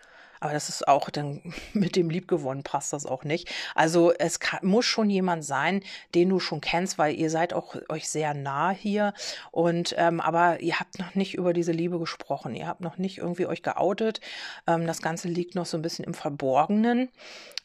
Aber 0.43 0.55
das 0.55 0.69
ist 0.69 0.89
auch 0.89 1.09
dann 1.09 1.41
mit 1.73 1.95
dem 1.95 2.11
Liebgewonnen 2.11 2.65
passt 2.65 2.93
das 2.93 3.07
auch 3.07 3.23
nicht. 3.23 3.49
Also 3.77 4.13
es 4.13 4.41
kann, 4.41 4.59
muss 4.67 4.85
schon 4.85 5.09
jemand 5.09 5.45
sein, 5.45 5.83
den 6.17 6.29
du 6.31 6.41
schon 6.41 6.61
kennst, 6.61 6.99
weil 6.99 7.15
ihr 7.15 7.31
seid 7.31 7.55
auch 7.55 7.77
euch 7.89 8.09
sehr 8.09 8.35
nah 8.35 8.71
hier. 8.71 9.15
Und 9.53 9.95
ähm, 9.99 10.21
aber 10.21 10.61
ihr 10.61 10.81
habt 10.81 10.99
noch 10.99 11.15
nicht 11.15 11.35
über 11.35 11.53
diese 11.53 11.71
Liebe 11.71 12.01
gesprochen. 12.01 12.57
Ihr 12.57 12.67
habt 12.67 12.81
noch 12.81 12.99
nicht 12.99 13.19
irgendwie 13.19 13.47
euch 13.47 13.63
geoutet. 13.63 14.21
Ähm, 14.67 14.89
das 14.89 15.01
Ganze 15.01 15.29
liegt 15.29 15.55
noch 15.55 15.67
so 15.67 15.79
ein 15.79 15.83
bisschen 15.83 16.05
im 16.05 16.15
Verborgenen. 16.15 17.09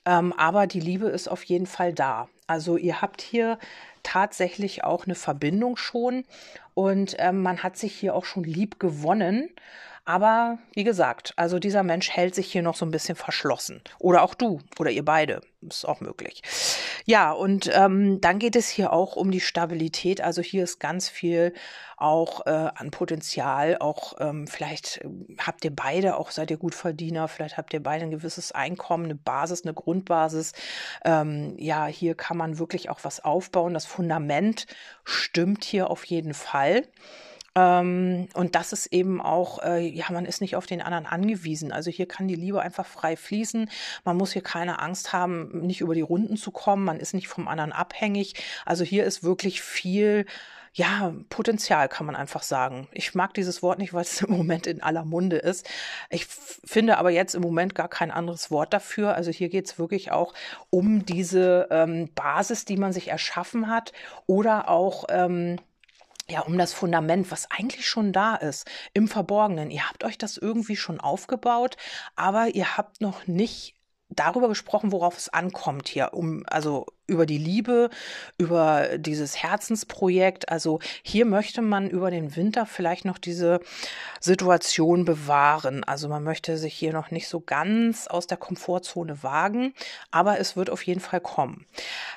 Ähm, 0.06 0.32
aber 0.34 0.68
die 0.68 0.80
Liebe 0.80 1.08
ist 1.08 1.30
auf 1.30 1.44
jeden 1.46 1.66
Fall 1.66 1.94
da. 1.94 2.30
Also 2.46 2.78
ihr 2.78 3.02
habt 3.02 3.22
hier 3.22 3.58
tatsächlich 4.04 4.84
auch 4.84 5.06
eine 5.06 5.16
Verbindung 5.16 5.78
schon 5.78 6.26
und 6.76 7.16
ähm, 7.18 7.42
man 7.42 7.64
hat 7.64 7.76
sich 7.76 7.96
hier 7.96 8.14
auch 8.14 8.24
schon 8.24 8.44
lieb 8.44 8.80
gewonnen. 8.80 9.50
Aber 10.08 10.58
wie 10.72 10.86
gesagt, 10.86 11.34
also 11.36 11.60
dieser 11.60 11.84
Mensch 11.84 12.10
hält 12.10 12.34
sich 12.34 12.50
hier 12.50 12.62
noch 12.62 12.78
so 12.78 12.86
ein 12.86 12.92
bisschen 12.92 13.18
verschlossen. 13.18 13.82
Oder 14.00 14.22
auch 14.24 14.36
du 14.36 14.62
oder 14.80 14.90
ihr 14.90 15.04
beide. 15.04 15.42
Ist 15.60 15.84
auch 15.84 16.00
möglich. 16.00 16.42
Ja, 17.04 17.34
und 17.34 17.70
ähm, 17.74 18.22
dann 18.22 18.40
geht 18.40 18.56
es 18.56 18.70
hier 18.70 18.94
auch 18.94 19.18
um 19.18 19.32
die 19.32 19.42
Stabilität. 19.42 20.22
Also 20.22 20.42
hier 20.42 20.64
ist 20.64 20.80
ganz 20.80 21.10
viel 21.10 21.54
auch 21.98 22.46
äh, 22.46 22.70
an 22.74 22.90
Potenzial. 22.90 23.80
Auch 23.80 24.14
ähm, 24.22 24.48
vielleicht 24.48 25.00
äh, 25.00 25.10
habt 25.46 25.66
ihr 25.66 25.76
beide, 25.76 26.16
auch 26.16 26.32
seid 26.32 26.52
ihr 26.52 26.58
Gutverdiener, 26.58 27.28
vielleicht 27.28 27.58
habt 27.58 27.74
ihr 27.74 27.84
beide 27.84 28.06
ein 28.06 28.12
gewisses 28.12 28.54
Einkommen, 28.54 29.06
eine 29.06 29.16
Basis, 29.16 29.64
eine 29.66 29.74
Grundbasis. 29.74 30.54
Ähm, 31.04 31.56
ja, 31.58 31.86
hier 31.88 32.16
kann 32.16 32.38
man 32.38 32.60
wirklich 32.60 32.90
auch 32.90 33.00
was 33.04 33.26
aufbauen. 33.26 33.74
Das 33.74 33.86
Fundament 33.86 34.68
stimmt 35.04 35.66
hier 35.66 35.90
auf 35.90 36.06
jeden 36.06 36.34
Fall. 36.34 36.84
Ähm, 37.58 38.28
und 38.36 38.54
das 38.54 38.72
ist 38.72 38.86
eben 38.88 39.20
auch, 39.20 39.64
äh, 39.64 39.80
ja, 39.80 40.06
man 40.12 40.26
ist 40.26 40.42
nicht 40.42 40.56
auf 40.56 40.68
den 40.68 40.80
anderen 40.80 41.08
angewiesen. 41.08 41.72
Also 41.72 41.90
hier 41.90 42.08
kann 42.08 42.28
die 42.28 42.36
Liebe 42.36 42.62
einfach 42.62 42.86
frei 42.86 43.18
fließen. 43.18 43.70
Man 44.04 44.16
muss 44.16 44.34
hier 44.34 44.44
keine 44.44 44.80
Angst 44.80 45.12
haben, 45.12 45.66
nicht 45.66 45.82
über 45.82 45.96
die 45.96 46.02
Runden 46.02 46.38
zu 46.38 46.52
kommen. 46.52 46.86
Man 46.86 47.00
ist 47.00 47.16
nicht 47.16 47.28
vom 47.28 47.48
anderen 47.48 47.74
abhängig. 47.74 48.36
Also 48.66 48.84
hier 48.84 49.06
ist 49.06 49.24
wirklich 49.24 49.64
viel 49.64 50.26
ja, 50.74 51.16
Potenzial 51.30 51.90
kann 51.90 52.06
man 52.06 52.16
einfach 52.16 52.44
sagen. 52.44 52.88
Ich 52.92 53.16
mag 53.16 53.34
dieses 53.34 53.64
Wort 53.64 53.80
nicht, 53.80 53.94
weil 53.94 54.04
es 54.04 54.22
im 54.22 54.30
Moment 54.30 54.68
in 54.68 54.84
aller 54.84 55.06
Munde 55.06 55.38
ist. 55.38 55.68
Ich 56.12 56.28
finde 56.28 57.00
aber 57.00 57.10
jetzt 57.10 57.34
im 57.34 57.42
Moment 57.42 57.74
gar 57.74 57.88
kein 57.88 58.12
anderes 58.12 58.52
Wort 58.52 58.72
dafür. 58.74 59.16
Also 59.16 59.32
hier 59.32 59.50
geht 59.50 59.66
es 59.66 59.80
wirklich 59.80 60.12
auch 60.12 60.36
um 60.70 61.04
diese 61.04 61.68
ähm, 61.72 62.10
Basis, 62.14 62.66
die 62.66 62.78
man 62.78 62.94
sich 62.94 63.08
erschaffen 63.08 63.68
hat 63.68 63.94
oder 64.28 64.70
auch 64.70 65.06
ähm, 65.10 65.58
ja, 66.30 66.42
um 66.42 66.58
das 66.58 66.74
Fundament, 66.74 67.32
was 67.32 67.50
eigentlich 67.52 67.88
schon 67.88 68.12
da 68.12 68.36
ist, 68.36 68.70
im 68.94 69.08
Verborgenen. 69.08 69.72
Ihr 69.72 69.88
habt 69.90 70.04
euch 70.04 70.18
das 70.18 70.38
irgendwie 70.38 70.76
schon 70.76 71.00
aufgebaut, 71.00 71.78
aber 72.16 72.50
ihr 72.50 72.78
habt 72.78 73.02
noch 73.02 73.28
nicht 73.28 73.76
darüber 74.10 74.48
gesprochen, 74.48 74.92
worauf 74.92 75.18
es 75.18 75.30
ankommt 75.30 75.88
hier, 75.88 76.14
um 76.14 76.44
also 76.48 76.86
über 77.08 77.26
die 77.26 77.38
Liebe, 77.38 77.90
über 78.38 78.98
dieses 78.98 79.42
Herzensprojekt. 79.42 80.50
Also 80.50 80.80
hier 81.02 81.26
möchte 81.26 81.62
man 81.62 81.90
über 81.90 82.12
den 82.12 82.36
Winter 82.36 82.66
vielleicht 82.66 83.06
noch 83.06 83.18
diese 83.18 83.60
Situation 84.20 85.06
bewahren. 85.06 85.84
Also 85.84 86.10
man 86.10 86.24
möchte 86.24 86.58
sich 86.58 86.74
hier 86.74 86.94
noch 86.94 87.12
nicht 87.12 87.28
so 87.28 87.40
ganz 87.40 88.08
aus 88.08 88.28
der 88.28 88.38
Komfortzone 88.38 89.24
wagen, 89.24 89.74
aber 90.12 90.40
es 90.40 90.56
wird 90.56 90.70
auf 90.70 90.84
jeden 90.84 91.00
Fall 91.00 91.22
kommen. 91.22 91.66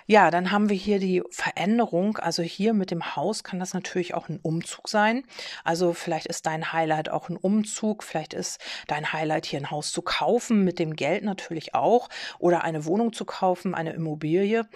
Ja, 0.07 0.31
dann 0.31 0.51
haben 0.51 0.69
wir 0.69 0.77
hier 0.77 0.99
die 0.99 1.23
Veränderung. 1.31 2.19
Also 2.19 2.43
hier 2.43 2.75
mit 2.75 2.91
dem 2.91 3.15
Haus 3.15 3.45
kann 3.45 3.61
das 3.61 3.75
natürlich 3.75 4.15
auch 4.15 4.29
ein 4.29 4.41
Umzug 4.43 4.89
sein. 4.89 5.23
Also 5.63 5.93
vielleicht 5.93 6.27
ist 6.27 6.47
dein 6.47 6.73
Highlight 6.73 7.11
auch 7.11 7.29
ein 7.29 7.37
Umzug. 7.37 8.03
Vielleicht 8.03 8.35
ist 8.35 8.61
dein 8.89 9.13
Highlight 9.13 9.47
hier 9.47 9.61
ein 9.61 9.71
Haus 9.71 9.93
zu 9.93 10.03
kaufen, 10.03 10.65
mit 10.65 10.79
dem 10.79 10.97
Geld 10.97 11.23
natürlich 11.23 11.75
auch 11.75 12.09
oder 12.39 12.65
eine 12.65 12.85
Wohnung 12.87 13.13
zu 13.13 13.25
kaufen, 13.25 13.75
eine 13.75 13.93
Immobilie. 13.93 14.67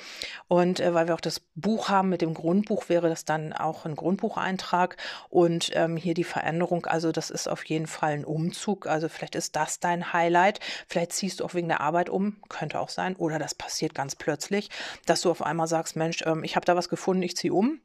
Und 0.49 0.81
äh, 0.81 0.95
weil 0.95 1.07
wir 1.07 1.15
auch 1.15 1.21
das 1.21 1.41
Buch 1.55 1.89
haben 1.89 2.09
mit 2.09 2.23
dem 2.23 2.35
Grundbuch, 2.35 2.89
wäre 2.89 3.09
das 3.09 3.25
dann 3.25 3.53
auch 3.53 3.85
ein 3.85 3.97
Grundbucheintrag. 3.97 4.97
Und 5.29 5.71
ähm, 5.75 5.97
hier 5.97 6.15
die 6.15 6.25
Veränderung, 6.25 6.87
also 6.87 7.13
das 7.13 7.31
ist 7.31 7.49
auf 7.49 7.65
jeden 7.65 7.87
Fall 7.87 8.13
ein 8.13 8.25
Umzug. 8.25 8.87
Also 8.87 9.09
vielleicht 9.09 9.35
ist 9.35 9.57
das 9.57 9.81
dein 9.81 10.13
Highlight. 10.13 10.61
Vielleicht 10.89 11.13
ziehst 11.13 11.41
du 11.41 11.45
auch 11.45 11.55
wegen 11.55 11.69
der 11.69 11.81
Arbeit 11.81 12.11
um, 12.11 12.37
könnte 12.49 12.81
auch 12.81 12.89
sein. 12.89 13.17
Oder 13.17 13.39
das 13.39 13.55
passiert 13.55 13.95
ganz 13.95 14.17
plötzlich, 14.17 14.71
dass 15.07 15.21
du 15.23 15.31
auf 15.31 15.43
einmal 15.43 15.67
sagst, 15.67 15.97
Mensch, 15.97 16.23
ähm, 16.27 16.45
ich 16.45 16.57
habe 16.57 16.67
da 16.67 16.77
was 16.77 16.89
gefunden, 16.89 17.23
ich 17.23 17.37
ziehe 17.37 17.53
um. 17.53 17.81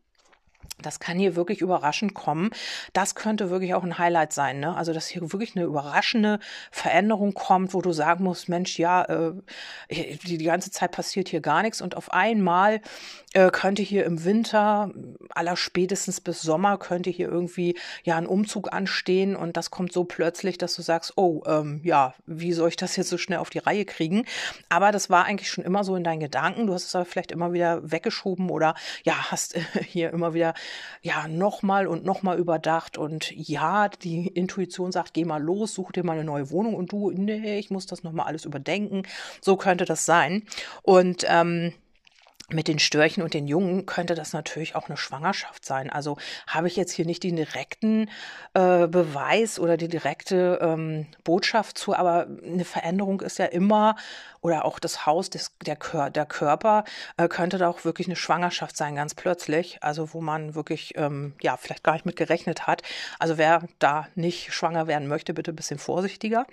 Das 0.81 0.99
kann 0.99 1.19
hier 1.19 1.35
wirklich 1.35 1.61
überraschend 1.61 2.13
kommen. 2.13 2.51
Das 2.93 3.15
könnte 3.15 3.49
wirklich 3.49 3.73
auch 3.73 3.83
ein 3.83 3.97
Highlight 3.97 4.33
sein. 4.33 4.59
Ne? 4.59 4.75
Also, 4.75 4.93
dass 4.93 5.07
hier 5.07 5.21
wirklich 5.33 5.55
eine 5.55 5.65
überraschende 5.65 6.39
Veränderung 6.71 7.33
kommt, 7.33 7.73
wo 7.73 7.81
du 7.81 7.91
sagen 7.91 8.23
musst, 8.23 8.49
Mensch, 8.49 8.79
ja, 8.79 9.03
äh, 9.03 9.33
die, 9.89 10.37
die 10.37 10.45
ganze 10.45 10.71
Zeit 10.71 10.91
passiert 10.91 11.29
hier 11.29 11.41
gar 11.41 11.61
nichts 11.61 11.81
und 11.81 11.97
auf 11.97 12.13
einmal 12.13 12.81
äh, 13.33 13.49
könnte 13.51 13.81
hier 13.81 14.05
im 14.05 14.23
Winter, 14.23 14.91
aller 15.29 15.57
spätestens 15.57 16.21
bis 16.21 16.41
Sommer, 16.41 16.77
könnte 16.77 17.09
hier 17.09 17.29
irgendwie 17.29 17.77
ja 18.03 18.17
ein 18.17 18.25
Umzug 18.25 18.71
anstehen 18.73 19.35
und 19.35 19.57
das 19.57 19.71
kommt 19.71 19.91
so 19.91 20.03
plötzlich, 20.05 20.57
dass 20.57 20.75
du 20.75 20.81
sagst, 20.81 21.13
oh, 21.17 21.43
ähm, 21.45 21.81
ja, 21.83 22.13
wie 22.25 22.53
soll 22.53 22.69
ich 22.69 22.75
das 22.77 22.95
jetzt 22.95 23.09
so 23.09 23.17
schnell 23.17 23.39
auf 23.39 23.49
die 23.49 23.59
Reihe 23.59 23.85
kriegen? 23.85 24.25
Aber 24.69 24.91
das 24.91 25.09
war 25.09 25.25
eigentlich 25.25 25.49
schon 25.49 25.63
immer 25.63 25.83
so 25.83 25.95
in 25.95 26.03
deinen 26.03 26.19
Gedanken. 26.21 26.67
Du 26.67 26.73
hast 26.73 26.85
es 26.85 26.95
aber 26.95 27.05
vielleicht 27.05 27.31
immer 27.31 27.53
wieder 27.53 27.91
weggeschoben 27.91 28.49
oder 28.49 28.75
ja, 29.03 29.31
hast 29.31 29.55
äh, 29.55 29.61
hier 29.85 30.11
immer 30.11 30.33
wieder 30.33 30.48
ja 31.01 31.27
nochmal 31.27 31.87
und 31.87 32.05
nochmal 32.05 32.37
überdacht 32.37 32.97
und 32.97 33.31
ja, 33.31 33.89
die 33.89 34.27
Intuition 34.27 34.91
sagt, 34.91 35.13
geh 35.13 35.25
mal 35.25 35.41
los, 35.41 35.73
such 35.73 35.91
dir 35.91 36.03
mal 36.03 36.13
eine 36.13 36.23
neue 36.23 36.49
Wohnung 36.51 36.75
und 36.75 36.91
du, 36.91 37.11
nee, 37.11 37.59
ich 37.59 37.69
muss 37.69 37.85
das 37.85 38.03
nochmal 38.03 38.27
alles 38.27 38.45
überdenken. 38.45 39.03
So 39.41 39.57
könnte 39.57 39.85
das 39.85 40.05
sein. 40.05 40.43
Und 40.83 41.25
ähm, 41.27 41.73
mit 42.51 42.67
den 42.67 42.79
Störchen 42.79 43.23
und 43.23 43.33
den 43.33 43.47
Jungen 43.47 43.85
könnte 43.85 44.15
das 44.15 44.33
natürlich 44.33 44.75
auch 44.75 44.87
eine 44.87 44.97
Schwangerschaft 44.97 45.65
sein. 45.65 45.89
Also 45.89 46.17
habe 46.47 46.67
ich 46.67 46.75
jetzt 46.75 46.91
hier 46.91 47.05
nicht 47.05 47.23
den 47.23 47.35
direkten 47.35 48.09
äh, 48.53 48.87
Beweis 48.87 49.59
oder 49.59 49.77
die 49.77 49.87
direkte 49.87 50.59
ähm, 50.61 51.07
Botschaft 51.23 51.77
zu, 51.77 51.95
aber 51.95 52.27
eine 52.43 52.65
Veränderung 52.65 53.21
ist 53.21 53.39
ja 53.39 53.45
immer 53.45 53.95
oder 54.41 54.65
auch 54.65 54.79
das 54.79 55.05
Haus, 55.05 55.29
des, 55.29 55.51
der, 55.65 55.75
Kör, 55.75 56.09
der 56.09 56.25
Körper 56.25 56.83
äh, 57.17 57.27
könnte 57.27 57.57
da 57.57 57.67
auch 57.67 57.85
wirklich 57.85 58.07
eine 58.07 58.15
Schwangerschaft 58.15 58.77
sein, 58.77 58.95
ganz 58.95 59.13
plötzlich. 59.15 59.77
Also 59.81 60.13
wo 60.13 60.21
man 60.21 60.55
wirklich, 60.55 60.93
ähm, 60.97 61.33
ja, 61.41 61.57
vielleicht 61.57 61.83
gar 61.83 61.93
nicht 61.93 62.05
mit 62.05 62.15
gerechnet 62.15 62.67
hat. 62.67 62.81
Also 63.19 63.37
wer 63.37 63.63
da 63.79 64.07
nicht 64.15 64.53
schwanger 64.53 64.87
werden 64.87 65.07
möchte, 65.07 65.33
bitte 65.33 65.51
ein 65.51 65.55
bisschen 65.55 65.79
vorsichtiger. 65.79 66.45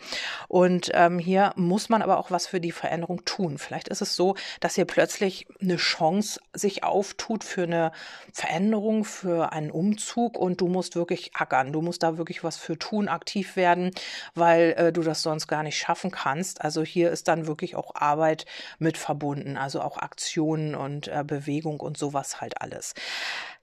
Und 0.48 0.90
ähm, 0.94 1.18
hier 1.18 1.52
muss 1.56 1.88
man 1.88 2.02
aber 2.02 2.18
auch 2.18 2.30
was 2.30 2.46
für 2.46 2.60
die 2.60 2.72
Veränderung 2.72 3.24
tun. 3.24 3.58
Vielleicht 3.58 3.88
ist 3.88 4.02
es 4.02 4.16
so, 4.16 4.34
dass 4.60 4.74
hier 4.74 4.84
plötzlich 4.84 5.46
eine 5.60 5.76
Chance 5.76 6.40
sich 6.52 6.84
auftut 6.84 7.44
für 7.44 7.64
eine 7.64 7.92
Veränderung, 8.32 9.04
für 9.04 9.52
einen 9.52 9.70
Umzug 9.70 10.38
und 10.38 10.60
du 10.60 10.68
musst 10.68 10.96
wirklich 10.96 11.30
ackern. 11.34 11.72
Du 11.72 11.82
musst 11.82 12.02
da 12.02 12.18
wirklich 12.18 12.42
was 12.42 12.56
für 12.56 12.78
tun, 12.78 13.08
aktiv 13.08 13.56
werden, 13.56 13.92
weil 14.34 14.74
äh, 14.76 14.92
du 14.92 15.02
das 15.02 15.22
sonst 15.22 15.46
gar 15.46 15.62
nicht 15.62 15.78
schaffen 15.78 16.10
kannst. 16.10 16.62
Also 16.62 16.82
hier 16.82 17.10
ist 17.10 17.28
dann 17.28 17.46
wirklich 17.46 17.75
auch 17.76 17.94
Arbeit 17.94 18.46
mit 18.78 18.98
verbunden, 18.98 19.56
also 19.56 19.80
auch 19.80 19.98
Aktionen 19.98 20.74
und 20.74 21.08
äh, 21.08 21.24
Bewegung 21.26 21.80
und 21.80 21.96
sowas 21.96 22.40
halt 22.40 22.60
alles. 22.60 22.94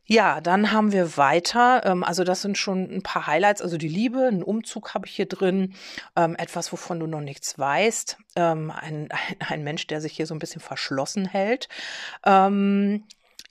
Ja, 0.05 0.41
dann 0.41 0.73
haben 0.73 0.91
wir 0.91 1.15
weiter, 1.15 1.85
ähm, 1.85 2.03
also 2.03 2.25
das 2.25 2.41
sind 2.41 2.57
schon 2.57 2.93
ein 2.93 3.03
paar 3.03 3.25
Highlights, 3.25 3.61
also 3.61 3.77
die 3.77 3.87
Liebe, 3.87 4.27
einen 4.27 4.43
Umzug 4.43 4.93
habe 4.93 5.07
ich 5.07 5.15
hier 5.15 5.27
drin, 5.27 5.75
ähm, 6.17 6.35
etwas, 6.35 6.73
wovon 6.73 6.99
du 6.99 7.07
noch 7.07 7.21
nichts 7.21 7.57
weißt, 7.57 8.17
ähm, 8.35 8.69
ein, 8.69 9.09
ein, 9.11 9.37
ein, 9.47 9.63
Mensch, 9.63 9.87
der 9.87 10.01
sich 10.01 10.11
hier 10.13 10.27
so 10.27 10.35
ein 10.35 10.39
bisschen 10.39 10.61
verschlossen 10.61 11.25
hält. 11.25 11.69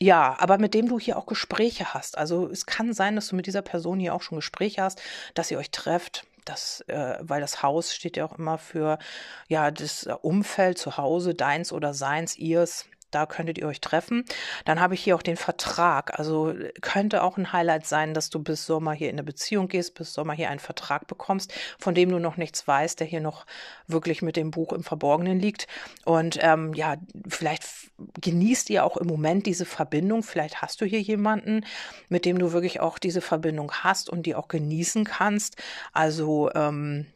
Ja, 0.03 0.35
aber 0.41 0.59
mit 0.59 0.75
dem 0.75 0.89
du 0.89 0.99
hier 0.99 1.17
auch 1.17 1.27
Gespräche 1.27 1.95
hast. 1.95 2.19
Also 2.19 2.49
es 2.49 2.67
kann 2.67 2.93
sein, 2.93 3.15
dass 3.15 3.29
du 3.29 3.37
mit 3.37 3.47
dieser 3.47 3.63
Person 3.63 4.01
hier 4.01 4.17
auch 4.17 4.23
schon 4.23 4.35
Gespräche 4.35 4.83
hast, 4.83 5.01
dass 5.35 5.49
ihr 5.53 5.59
euch 5.59 5.71
trefft, 5.71 6.25
das, 6.45 6.83
äh, 6.89 7.19
weil 7.21 7.41
das 7.41 7.63
Haus 7.63 7.95
steht 7.95 8.17
ja 8.17 8.25
auch 8.25 8.39
immer 8.39 8.59
für 8.59 8.99
ja 9.49 9.71
das 9.71 10.07
Umfeld 10.23 10.79
zu 10.79 10.97
Hause, 10.97 11.35
deins 11.35 11.73
oder 11.73 11.95
seins, 11.95 12.37
ihrs. 12.37 12.87
Da 13.13 13.27
könntet 13.27 13.59
ihr 13.59 13.67
euch 13.67 13.81
treffen. 13.81 14.25
Dann 14.65 14.81
habe 14.81 14.95
ich 14.95 15.05
hier 15.05 15.15
auch 15.15 15.23
den 15.23 15.37
Vertrag. 15.37 16.19
Also 16.19 16.55
könnte 16.81 17.23
auch 17.23 17.37
ein 17.37 17.53
Highlight 17.53 17.87
sein, 17.87 18.15
dass 18.15 18.31
du 18.31 18.41
bis 18.41 18.67
Sommer 18.67 18.93
hier 18.93 19.11
in 19.11 19.17
eine 19.17 19.23
Beziehung 19.23 19.69
gehst, 19.69 19.95
bis 19.95 20.15
Sommer 20.15 20.33
hier 20.33 20.51
einen 20.51 20.61
Vertrag 20.61 21.07
bekommst, 21.07 21.53
von 21.79 21.95
dem 21.95 22.11
du 22.11 22.19
noch 22.19 22.37
nichts 22.37 22.67
weißt, 22.67 22.99
der 23.01 23.07
hier 23.07 23.21
noch 23.21 23.47
wirklich 23.87 24.23
mit 24.23 24.37
dem 24.37 24.51
Buch 24.51 24.73
im 24.73 24.83
Verborgenen 24.83 25.39
liegt. 25.39 25.67
Und 26.05 26.39
ähm, 26.41 26.73
ja, 26.75 26.97
vielleicht 27.29 27.65
genießt 28.21 28.71
ihr 28.71 28.85
auch 28.85 28.97
im 28.97 29.07
Moment 29.07 29.47
diese 29.47 29.67
Verbindung. 29.67 30.23
Vielleicht 30.23 30.63
hast 30.63 30.81
du 30.81 30.87
hier 30.87 31.01
jemanden, 31.01 31.65
mit 32.09 32.25
dem 32.25 32.39
du 32.39 32.53
wirklich 32.53 32.81
auch 32.81 32.99
diese 32.99 33.21
Verbindung 33.21 33.73
hast 33.73 34.09
und 34.09 34.25
die 34.25 34.35
auch 34.35 34.49
genießen 34.49 35.05
kannst. 35.05 35.57
Also 35.93 36.51
ähm, 36.55 37.07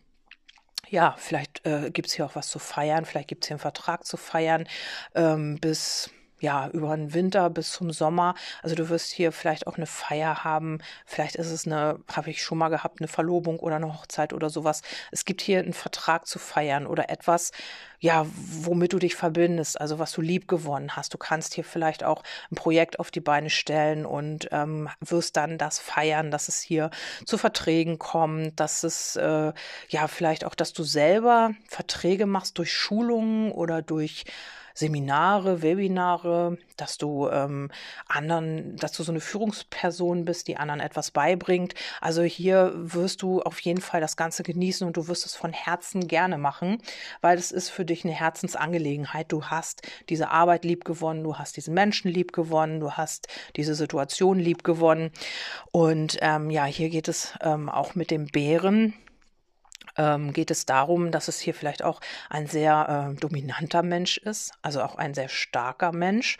ja, 0.88 1.14
vielleicht 1.18 1.66
äh, 1.66 1.90
gibt 1.90 2.08
es 2.08 2.14
hier 2.14 2.26
auch 2.26 2.34
was 2.36 2.48
zu 2.48 2.58
feiern, 2.58 3.04
vielleicht 3.04 3.28
gibt 3.28 3.44
es 3.44 3.48
hier 3.48 3.54
einen 3.54 3.60
Vertrag 3.60 4.04
zu 4.04 4.16
feiern 4.16 4.68
ähm, 5.14 5.58
bis 5.60 6.10
ja, 6.40 6.68
über 6.68 6.94
den 6.96 7.14
Winter 7.14 7.48
bis 7.50 7.72
zum 7.72 7.90
Sommer. 7.90 8.34
Also 8.62 8.74
du 8.74 8.88
wirst 8.88 9.10
hier 9.10 9.32
vielleicht 9.32 9.66
auch 9.66 9.76
eine 9.76 9.86
Feier 9.86 10.44
haben. 10.44 10.78
Vielleicht 11.06 11.36
ist 11.36 11.50
es 11.50 11.66
eine, 11.66 11.98
habe 12.12 12.30
ich 12.30 12.42
schon 12.42 12.58
mal 12.58 12.68
gehabt, 12.68 13.00
eine 13.00 13.08
Verlobung 13.08 13.58
oder 13.58 13.76
eine 13.76 13.92
Hochzeit 13.92 14.32
oder 14.32 14.50
sowas. 14.50 14.82
Es 15.10 15.24
gibt 15.24 15.40
hier 15.40 15.60
einen 15.60 15.72
Vertrag 15.72 16.26
zu 16.26 16.38
feiern 16.38 16.86
oder 16.86 17.08
etwas, 17.08 17.52
ja, 17.98 18.26
womit 18.34 18.92
du 18.92 18.98
dich 18.98 19.16
verbindest, 19.16 19.80
also 19.80 19.98
was 19.98 20.12
du 20.12 20.20
lieb 20.20 20.48
gewonnen 20.48 20.94
hast. 20.96 21.14
Du 21.14 21.18
kannst 21.18 21.54
hier 21.54 21.64
vielleicht 21.64 22.04
auch 22.04 22.22
ein 22.50 22.56
Projekt 22.56 23.00
auf 23.00 23.10
die 23.10 23.20
Beine 23.20 23.48
stellen 23.48 24.04
und 24.04 24.48
ähm, 24.52 24.88
wirst 25.00 25.36
dann 25.36 25.56
das 25.56 25.78
feiern, 25.78 26.30
dass 26.30 26.48
es 26.48 26.60
hier 26.60 26.90
zu 27.24 27.38
Verträgen 27.38 27.98
kommt, 27.98 28.60
dass 28.60 28.82
es, 28.82 29.16
äh, 29.16 29.52
ja, 29.88 30.08
vielleicht 30.08 30.44
auch, 30.44 30.54
dass 30.54 30.74
du 30.74 30.82
selber 30.82 31.52
Verträge 31.68 32.26
machst 32.26 32.58
durch 32.58 32.72
Schulungen 32.72 33.50
oder 33.52 33.80
durch 33.80 34.24
Seminare, 34.76 35.62
Webinare, 35.62 36.58
dass 36.76 36.98
du 36.98 37.28
ähm, 37.30 37.70
anderen, 38.06 38.76
dass 38.76 38.92
du 38.92 39.02
so 39.02 39.10
eine 39.10 39.20
Führungsperson 39.20 40.26
bist, 40.26 40.48
die 40.48 40.58
anderen 40.58 40.80
etwas 40.80 41.10
beibringt. 41.10 41.74
Also 42.02 42.22
hier 42.22 42.72
wirst 42.76 43.22
du 43.22 43.40
auf 43.40 43.58
jeden 43.60 43.80
Fall 43.80 44.02
das 44.02 44.18
Ganze 44.18 44.42
genießen 44.42 44.86
und 44.86 44.98
du 44.98 45.08
wirst 45.08 45.24
es 45.24 45.34
von 45.34 45.54
Herzen 45.54 46.08
gerne 46.08 46.36
machen, 46.36 46.82
weil 47.22 47.38
es 47.38 47.52
ist 47.52 47.70
für 47.70 47.86
dich 47.86 48.04
eine 48.04 48.12
Herzensangelegenheit. 48.12 49.32
Du 49.32 49.46
hast 49.46 49.80
diese 50.10 50.30
Arbeit 50.30 50.66
lieb 50.66 50.84
gewonnen, 50.84 51.24
du 51.24 51.38
hast 51.38 51.56
diesen 51.56 51.72
Menschen 51.72 52.10
lieb 52.10 52.34
gewonnen, 52.34 52.78
du 52.78 52.92
hast 52.92 53.28
diese 53.56 53.74
Situation 53.74 54.38
lieb 54.38 54.62
gewonnen. 54.62 55.10
Und 55.72 56.18
ähm, 56.20 56.50
ja, 56.50 56.66
hier 56.66 56.90
geht 56.90 57.08
es 57.08 57.32
ähm, 57.40 57.70
auch 57.70 57.94
mit 57.94 58.10
dem 58.10 58.26
Bären 58.26 58.92
ähm, 59.96 60.32
geht 60.32 60.50
es 60.50 60.66
darum, 60.66 61.10
dass 61.10 61.28
es 61.28 61.40
hier 61.40 61.54
vielleicht 61.54 61.82
auch 61.82 62.00
ein 62.30 62.46
sehr 62.46 63.10
äh, 63.12 63.20
dominanter 63.20 63.82
Mensch 63.82 64.18
ist, 64.18 64.52
also 64.62 64.82
auch 64.82 64.96
ein 64.96 65.14
sehr 65.14 65.28
starker 65.28 65.92
Mensch, 65.92 66.38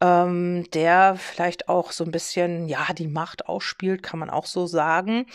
ähm, 0.00 0.68
der 0.72 1.16
vielleicht 1.16 1.68
auch 1.68 1.92
so 1.92 2.04
ein 2.04 2.10
bisschen, 2.10 2.68
ja, 2.68 2.86
die 2.92 3.08
Macht 3.08 3.46
ausspielt, 3.46 4.02
kann 4.02 4.18
man 4.20 4.30
auch 4.30 4.46
so 4.46 4.66
sagen. 4.66 5.26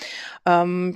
Ähm, 0.45 0.95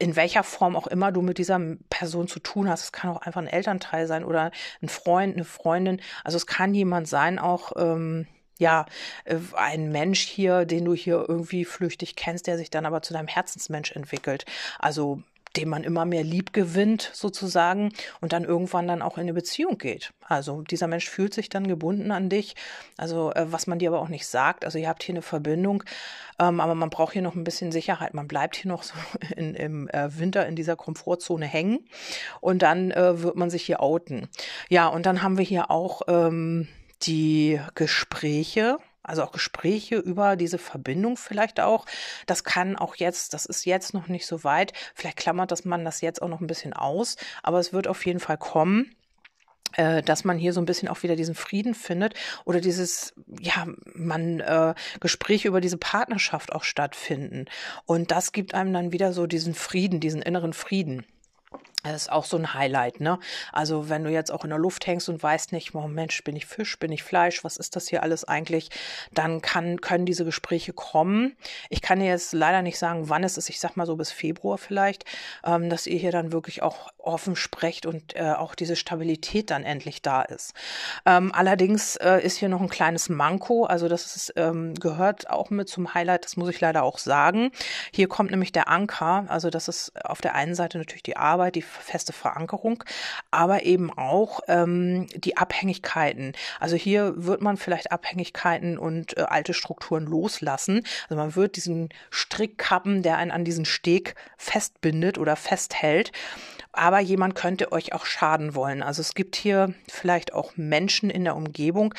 in 0.00 0.16
welcher 0.16 0.42
Form 0.42 0.74
auch 0.74 0.88
immer 0.88 1.12
du 1.12 1.22
mit 1.22 1.38
dieser 1.38 1.60
Person 1.90 2.26
zu 2.26 2.40
tun 2.40 2.68
hast. 2.68 2.82
Es 2.82 2.92
kann 2.92 3.10
auch 3.10 3.22
einfach 3.22 3.40
ein 3.40 3.46
Elternteil 3.46 4.06
sein 4.06 4.24
oder 4.24 4.50
ein 4.82 4.88
Freund, 4.88 5.36
eine 5.36 5.44
Freundin. 5.44 6.00
Also 6.24 6.36
es 6.36 6.46
kann 6.46 6.74
jemand 6.74 7.06
sein, 7.08 7.38
auch 7.38 7.72
ähm, 7.76 8.26
ja, 8.58 8.86
äh, 9.24 9.36
ein 9.54 9.92
Mensch 9.92 10.22
hier, 10.22 10.64
den 10.64 10.84
du 10.84 10.94
hier 10.94 11.24
irgendwie 11.28 11.64
flüchtig 11.64 12.16
kennst, 12.16 12.46
der 12.46 12.56
sich 12.58 12.70
dann 12.70 12.86
aber 12.86 13.02
zu 13.02 13.12
deinem 13.12 13.28
Herzensmensch 13.28 13.92
entwickelt. 13.92 14.44
Also 14.78 15.22
dem 15.56 15.68
man 15.68 15.84
immer 15.84 16.04
mehr 16.04 16.24
lieb 16.24 16.52
gewinnt 16.52 17.10
sozusagen 17.12 17.92
und 18.20 18.32
dann 18.32 18.44
irgendwann 18.44 18.88
dann 18.88 19.02
auch 19.02 19.16
in 19.16 19.22
eine 19.22 19.34
Beziehung 19.34 19.78
geht. 19.78 20.12
Also 20.20 20.62
dieser 20.62 20.86
Mensch 20.86 21.08
fühlt 21.08 21.34
sich 21.34 21.48
dann 21.48 21.66
gebunden 21.66 22.10
an 22.10 22.28
dich, 22.28 22.54
also 22.96 23.32
äh, 23.32 23.50
was 23.50 23.66
man 23.66 23.78
dir 23.78 23.90
aber 23.90 24.00
auch 24.00 24.08
nicht 24.08 24.26
sagt. 24.26 24.64
Also 24.64 24.78
ihr 24.78 24.88
habt 24.88 25.02
hier 25.02 25.14
eine 25.14 25.22
Verbindung, 25.22 25.82
ähm, 26.38 26.60
aber 26.60 26.74
man 26.74 26.90
braucht 26.90 27.12
hier 27.12 27.22
noch 27.22 27.34
ein 27.34 27.44
bisschen 27.44 27.72
Sicherheit. 27.72 28.14
Man 28.14 28.28
bleibt 28.28 28.56
hier 28.56 28.70
noch 28.70 28.82
so 28.82 28.94
in, 29.36 29.54
im 29.54 29.88
äh, 29.88 30.18
Winter 30.18 30.46
in 30.46 30.56
dieser 30.56 30.76
Komfortzone 30.76 31.46
hängen 31.46 31.86
und 32.40 32.62
dann 32.62 32.90
äh, 32.90 33.22
wird 33.22 33.36
man 33.36 33.50
sich 33.50 33.64
hier 33.64 33.80
outen. 33.80 34.28
Ja, 34.68 34.88
und 34.88 35.06
dann 35.06 35.22
haben 35.22 35.38
wir 35.38 35.44
hier 35.44 35.70
auch 35.70 36.02
ähm, 36.08 36.68
die 37.02 37.60
Gespräche 37.74 38.78
also 39.06 39.22
auch 39.22 39.32
Gespräche 39.32 39.96
über 39.96 40.36
diese 40.36 40.58
Verbindung 40.58 41.16
vielleicht 41.16 41.60
auch. 41.60 41.86
Das 42.26 42.44
kann 42.44 42.76
auch 42.76 42.96
jetzt, 42.96 43.34
das 43.34 43.46
ist 43.46 43.64
jetzt 43.64 43.94
noch 43.94 44.08
nicht 44.08 44.26
so 44.26 44.44
weit. 44.44 44.72
Vielleicht 44.94 45.16
klammert 45.18 45.50
das 45.50 45.64
man 45.64 45.84
das 45.84 46.00
jetzt 46.00 46.22
auch 46.22 46.28
noch 46.28 46.40
ein 46.40 46.46
bisschen 46.46 46.72
aus, 46.72 47.16
aber 47.42 47.58
es 47.58 47.72
wird 47.72 47.88
auf 47.88 48.04
jeden 48.06 48.20
Fall 48.20 48.38
kommen 48.38 48.96
äh, 49.76 50.02
dass 50.02 50.24
man 50.24 50.38
hier 50.38 50.52
so 50.52 50.60
ein 50.60 50.66
bisschen 50.66 50.88
auch 50.88 51.02
wieder 51.02 51.16
diesen 51.16 51.34
Frieden 51.34 51.74
findet 51.74 52.14
oder 52.44 52.60
dieses, 52.60 53.14
ja, 53.40 53.66
man 53.94 54.40
äh, 54.40 54.74
Gespräche 55.00 55.48
über 55.48 55.60
diese 55.60 55.76
Partnerschaft 55.76 56.52
auch 56.52 56.64
stattfinden. 56.64 57.46
Und 57.84 58.10
das 58.10 58.32
gibt 58.32 58.54
einem 58.54 58.72
dann 58.72 58.92
wieder 58.92 59.12
so 59.12 59.26
diesen 59.26 59.54
Frieden, 59.54 60.00
diesen 60.00 60.22
inneren 60.22 60.52
Frieden. 60.52 61.04
Das 61.92 62.02
ist 62.02 62.12
auch 62.12 62.24
so 62.24 62.36
ein 62.36 62.54
Highlight, 62.54 63.00
ne? 63.00 63.18
Also 63.52 63.88
wenn 63.88 64.04
du 64.04 64.10
jetzt 64.10 64.30
auch 64.30 64.44
in 64.44 64.50
der 64.50 64.58
Luft 64.58 64.86
hängst 64.86 65.08
und 65.08 65.22
weißt 65.22 65.52
nicht, 65.52 65.74
oh 65.74 65.88
Mensch, 65.88 66.22
bin 66.24 66.36
ich 66.36 66.46
Fisch, 66.46 66.78
bin 66.78 66.92
ich 66.92 67.02
Fleisch, 67.02 67.44
was 67.44 67.56
ist 67.56 67.76
das 67.76 67.88
hier 67.88 68.02
alles 68.02 68.24
eigentlich, 68.24 68.70
dann 69.12 69.40
kann, 69.40 69.80
können 69.80 70.06
diese 70.06 70.24
Gespräche 70.24 70.72
kommen. 70.72 71.36
Ich 71.70 71.82
kann 71.82 72.00
dir 72.00 72.06
jetzt 72.06 72.32
leider 72.32 72.62
nicht 72.62 72.78
sagen, 72.78 73.08
wann 73.08 73.24
es 73.24 73.36
ist, 73.36 73.48
ich 73.48 73.60
sag 73.60 73.76
mal 73.76 73.86
so 73.86 73.96
bis 73.96 74.10
Februar 74.10 74.58
vielleicht, 74.58 75.04
ähm, 75.44 75.70
dass 75.70 75.86
ihr 75.86 75.98
hier 75.98 76.12
dann 76.12 76.32
wirklich 76.32 76.62
auch 76.62 76.92
offen 76.98 77.36
sprecht 77.36 77.86
und 77.86 78.16
äh, 78.16 78.32
auch 78.32 78.54
diese 78.54 78.76
Stabilität 78.76 79.50
dann 79.50 79.64
endlich 79.64 80.02
da 80.02 80.22
ist. 80.22 80.54
Ähm, 81.04 81.32
allerdings 81.32 81.96
äh, 81.96 82.18
ist 82.20 82.36
hier 82.36 82.48
noch 82.48 82.60
ein 82.60 82.68
kleines 82.68 83.08
Manko, 83.08 83.64
also 83.64 83.88
das 83.88 84.16
ist, 84.16 84.32
ähm, 84.36 84.74
gehört 84.74 85.30
auch 85.30 85.50
mit 85.50 85.68
zum 85.68 85.94
Highlight, 85.94 86.24
das 86.24 86.36
muss 86.36 86.48
ich 86.48 86.60
leider 86.60 86.82
auch 86.82 86.98
sagen. 86.98 87.52
Hier 87.92 88.08
kommt 88.08 88.30
nämlich 88.30 88.52
der 88.52 88.68
Anker, 88.68 89.24
also 89.28 89.50
das 89.50 89.68
ist 89.68 89.92
auf 90.04 90.20
der 90.20 90.34
einen 90.34 90.54
Seite 90.54 90.78
natürlich 90.78 91.04
die 91.04 91.16
Arbeit, 91.16 91.54
die 91.54 91.62
feste 91.82 92.12
Verankerung, 92.12 92.84
aber 93.30 93.64
eben 93.64 93.90
auch 93.96 94.40
ähm, 94.48 95.06
die 95.14 95.36
Abhängigkeiten. 95.36 96.32
Also 96.60 96.76
hier 96.76 97.14
wird 97.16 97.40
man 97.40 97.56
vielleicht 97.56 97.92
Abhängigkeiten 97.92 98.78
und 98.78 99.16
äh, 99.16 99.22
alte 99.22 99.54
Strukturen 99.54 100.04
loslassen. 100.04 100.82
Also 101.08 101.16
man 101.16 101.36
wird 101.36 101.56
diesen 101.56 101.88
Strick 102.10 102.58
kappen, 102.58 103.02
der 103.02 103.16
einen 103.18 103.30
an 103.30 103.44
diesen 103.44 103.64
Steg 103.64 104.14
festbindet 104.36 105.18
oder 105.18 105.36
festhält 105.36 106.12
aber 106.76 107.00
jemand 107.00 107.34
könnte 107.34 107.72
euch 107.72 107.94
auch 107.94 108.04
schaden 108.04 108.54
wollen. 108.54 108.82
Also 108.82 109.00
es 109.00 109.14
gibt 109.14 109.34
hier 109.34 109.74
vielleicht 109.90 110.34
auch 110.34 110.52
Menschen 110.56 111.10
in 111.10 111.24
der 111.24 111.34
Umgebung, 111.34 111.94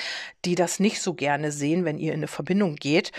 die 0.46 0.56
das 0.56 0.80
nicht 0.80 1.02
so 1.02 1.16
gerne 1.16 1.52
sehen, 1.52 1.84
wenn 1.84 1.98
ihr 1.98 2.13
in 2.13 2.20
eine 2.20 2.28
Verbindung 2.28 2.76
geht 2.76 3.12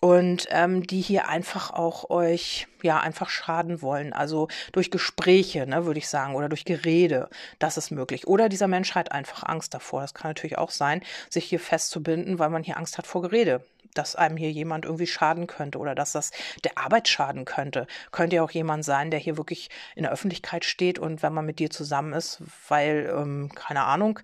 und 0.00 0.46
ähm, 0.50 0.86
die 0.86 1.00
hier 1.00 1.28
einfach 1.28 1.70
auch 1.70 2.10
euch 2.10 2.66
ja 2.82 3.00
einfach 3.00 3.28
schaden 3.28 3.82
wollen. 3.82 4.12
Also 4.12 4.48
durch 4.72 4.90
Gespräche, 4.90 5.66
ne, 5.66 5.86
würde 5.86 5.98
ich 5.98 6.08
sagen, 6.08 6.34
oder 6.34 6.48
durch 6.48 6.64
Gerede, 6.64 7.28
das 7.58 7.76
ist 7.76 7.90
möglich. 7.90 8.26
Oder 8.26 8.48
dieser 8.48 8.68
Mensch 8.68 8.94
hat 8.94 9.12
einfach 9.12 9.42
Angst 9.42 9.74
davor. 9.74 10.02
Das 10.02 10.14
kann 10.14 10.30
natürlich 10.30 10.58
auch 10.58 10.70
sein, 10.70 11.02
sich 11.28 11.46
hier 11.46 11.60
festzubinden, 11.60 12.38
weil 12.38 12.50
man 12.50 12.62
hier 12.62 12.76
Angst 12.76 12.98
hat 12.98 13.06
vor 13.06 13.22
Gerede, 13.22 13.64
dass 13.94 14.14
einem 14.14 14.36
hier 14.36 14.52
jemand 14.52 14.84
irgendwie 14.84 15.06
schaden 15.06 15.46
könnte 15.46 15.78
oder 15.78 15.94
dass 15.94 16.12
das 16.12 16.30
der 16.62 16.78
Arbeit 16.78 17.08
schaden 17.08 17.44
könnte. 17.44 17.86
Könnte 18.12 18.36
ja 18.36 18.42
auch 18.42 18.50
jemand 18.50 18.84
sein, 18.84 19.10
der 19.10 19.18
hier 19.18 19.36
wirklich 19.36 19.70
in 19.96 20.04
der 20.04 20.12
Öffentlichkeit 20.12 20.64
steht 20.64 20.98
und 20.98 21.22
wenn 21.22 21.32
man 21.32 21.46
mit 21.46 21.58
dir 21.58 21.70
zusammen 21.70 22.12
ist, 22.12 22.40
weil 22.68 23.12
ähm, 23.16 23.50
keine 23.54 23.82
Ahnung 23.82 24.20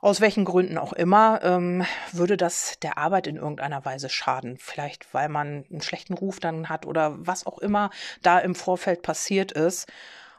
aus 0.00 0.20
welchen 0.20 0.44
Gründen 0.44 0.78
auch 0.78 0.92
immer, 0.92 1.40
ähm, 1.42 1.84
würde 2.12 2.36
das 2.36 2.78
der 2.80 2.98
Arbeit 2.98 3.26
in 3.26 3.36
irgendeiner 3.36 3.84
Weise 3.84 4.08
schaden. 4.08 4.56
Vielleicht, 4.58 5.12
weil 5.12 5.28
man 5.28 5.64
einen 5.70 5.82
schlechten 5.82 6.14
Ruf 6.14 6.40
dann 6.40 6.68
hat 6.68 6.86
oder 6.86 7.14
was 7.18 7.46
auch 7.46 7.58
immer 7.58 7.90
da 8.22 8.38
im 8.38 8.54
Vorfeld 8.54 9.02
passiert 9.02 9.52
ist. 9.52 9.90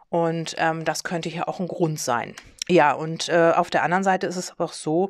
Und 0.09 0.55
ähm, 0.57 0.83
das 0.83 1.03
könnte 1.03 1.29
hier 1.29 1.47
auch 1.47 1.59
ein 1.59 1.67
Grund 1.67 1.99
sein. 1.99 2.35
Ja, 2.67 2.93
und 2.93 3.29
äh, 3.29 3.51
auf 3.55 3.69
der 3.69 3.83
anderen 3.83 4.03
Seite 4.03 4.27
ist 4.27 4.35
es 4.35 4.51
aber 4.51 4.65
auch 4.65 4.73
so, 4.73 5.09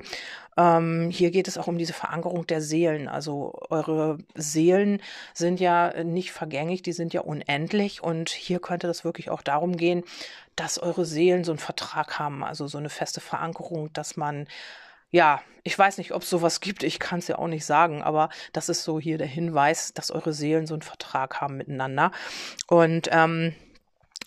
ähm, 0.57 1.09
hier 1.09 1.31
geht 1.31 1.47
es 1.47 1.57
auch 1.57 1.67
um 1.67 1.77
diese 1.77 1.93
Verankerung 1.93 2.45
der 2.45 2.61
Seelen. 2.61 3.07
Also 3.07 3.53
eure 3.69 4.17
Seelen 4.35 5.01
sind 5.33 5.59
ja 5.59 6.03
nicht 6.03 6.31
vergänglich, 6.31 6.81
die 6.81 6.93
sind 6.93 7.13
ja 7.13 7.21
unendlich. 7.21 8.03
Und 8.03 8.29
hier 8.29 8.59
könnte 8.59 8.87
das 8.87 9.03
wirklich 9.05 9.29
auch 9.29 9.41
darum 9.41 9.77
gehen, 9.77 10.03
dass 10.55 10.77
eure 10.77 11.05
Seelen 11.05 11.43
so 11.43 11.51
einen 11.51 11.59
Vertrag 11.59 12.19
haben, 12.19 12.43
also 12.43 12.67
so 12.67 12.77
eine 12.77 12.89
feste 12.89 13.21
Verankerung, 13.21 13.91
dass 13.93 14.17
man 14.17 14.47
ja, 15.11 15.41
ich 15.63 15.77
weiß 15.77 15.97
nicht, 15.97 16.13
ob 16.13 16.23
es 16.23 16.29
sowas 16.29 16.61
gibt, 16.61 16.83
ich 16.83 16.97
kann 16.97 17.19
es 17.19 17.27
ja 17.27 17.37
auch 17.37 17.47
nicht 17.47 17.65
sagen, 17.65 18.01
aber 18.01 18.29
das 18.53 18.69
ist 18.69 18.83
so 18.83 18.97
hier 18.97 19.17
der 19.17 19.27
Hinweis, 19.27 19.93
dass 19.93 20.09
eure 20.09 20.31
Seelen 20.31 20.67
so 20.67 20.73
einen 20.73 20.81
Vertrag 20.81 21.41
haben 21.41 21.57
miteinander. 21.57 22.11
Und 22.67 23.09
ähm, 23.11 23.53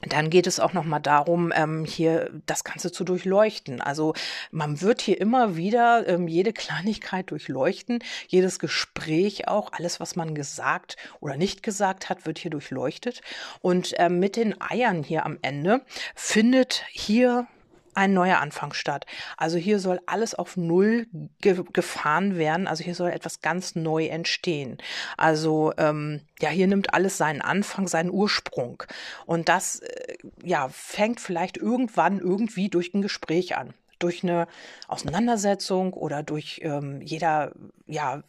dann 0.08 0.30
geht 0.30 0.46
es 0.46 0.60
auch 0.60 0.72
noch 0.72 0.84
mal 0.84 1.00
darum, 1.00 1.52
ähm, 1.54 1.84
hier 1.84 2.30
das 2.46 2.64
Ganze 2.64 2.92
zu 2.92 3.04
durchleuchten. 3.04 3.80
Also 3.80 4.14
man 4.50 4.80
wird 4.80 5.00
hier 5.00 5.20
immer 5.20 5.56
wieder 5.56 6.06
ähm, 6.06 6.28
jede 6.28 6.52
Kleinigkeit 6.52 7.30
durchleuchten, 7.30 8.02
jedes 8.28 8.58
Gespräch 8.58 9.48
auch, 9.48 9.72
alles, 9.72 10.00
was 10.00 10.16
man 10.16 10.34
gesagt 10.34 10.96
oder 11.20 11.36
nicht 11.36 11.62
gesagt 11.62 12.08
hat, 12.08 12.26
wird 12.26 12.38
hier 12.38 12.50
durchleuchtet. 12.50 13.22
Und 13.60 13.94
ähm, 13.98 14.18
mit 14.18 14.36
den 14.36 14.60
Eiern 14.60 15.02
hier 15.02 15.24
am 15.26 15.38
Ende 15.42 15.82
findet 16.14 16.84
hier 16.90 17.46
ein 17.94 18.12
neuer 18.12 18.38
Anfang 18.38 18.72
statt. 18.72 19.06
Also 19.36 19.56
hier 19.58 19.78
soll 19.78 20.00
alles 20.06 20.34
auf 20.34 20.56
Null 20.56 21.06
ge 21.40 21.62
gefahren 21.72 22.36
werden. 22.36 22.66
Also 22.66 22.84
hier 22.84 22.94
soll 22.94 23.10
etwas 23.10 23.40
ganz 23.40 23.74
neu 23.74 24.06
entstehen. 24.06 24.78
Also 25.16 25.72
ähm, 25.78 26.20
ja, 26.40 26.48
hier 26.48 26.66
nimmt 26.66 26.94
alles 26.94 27.16
seinen 27.18 27.40
Anfang, 27.40 27.88
seinen 27.88 28.10
Ursprung. 28.10 28.82
Und 29.26 29.48
das 29.48 29.80
äh, 29.80 30.16
ja 30.42 30.68
fängt 30.68 31.20
vielleicht 31.20 31.56
irgendwann 31.56 32.18
irgendwie 32.18 32.68
durch 32.68 32.94
ein 32.94 33.02
Gespräch 33.02 33.56
an. 33.56 33.74
durch 33.98 34.22
eine 34.22 34.46
Auseinandersetzung 34.88 35.94
oder 35.94 36.22
durch 36.22 36.60
ähm, 36.62 37.00
jeder, 37.00 37.52
ja, 37.86 38.22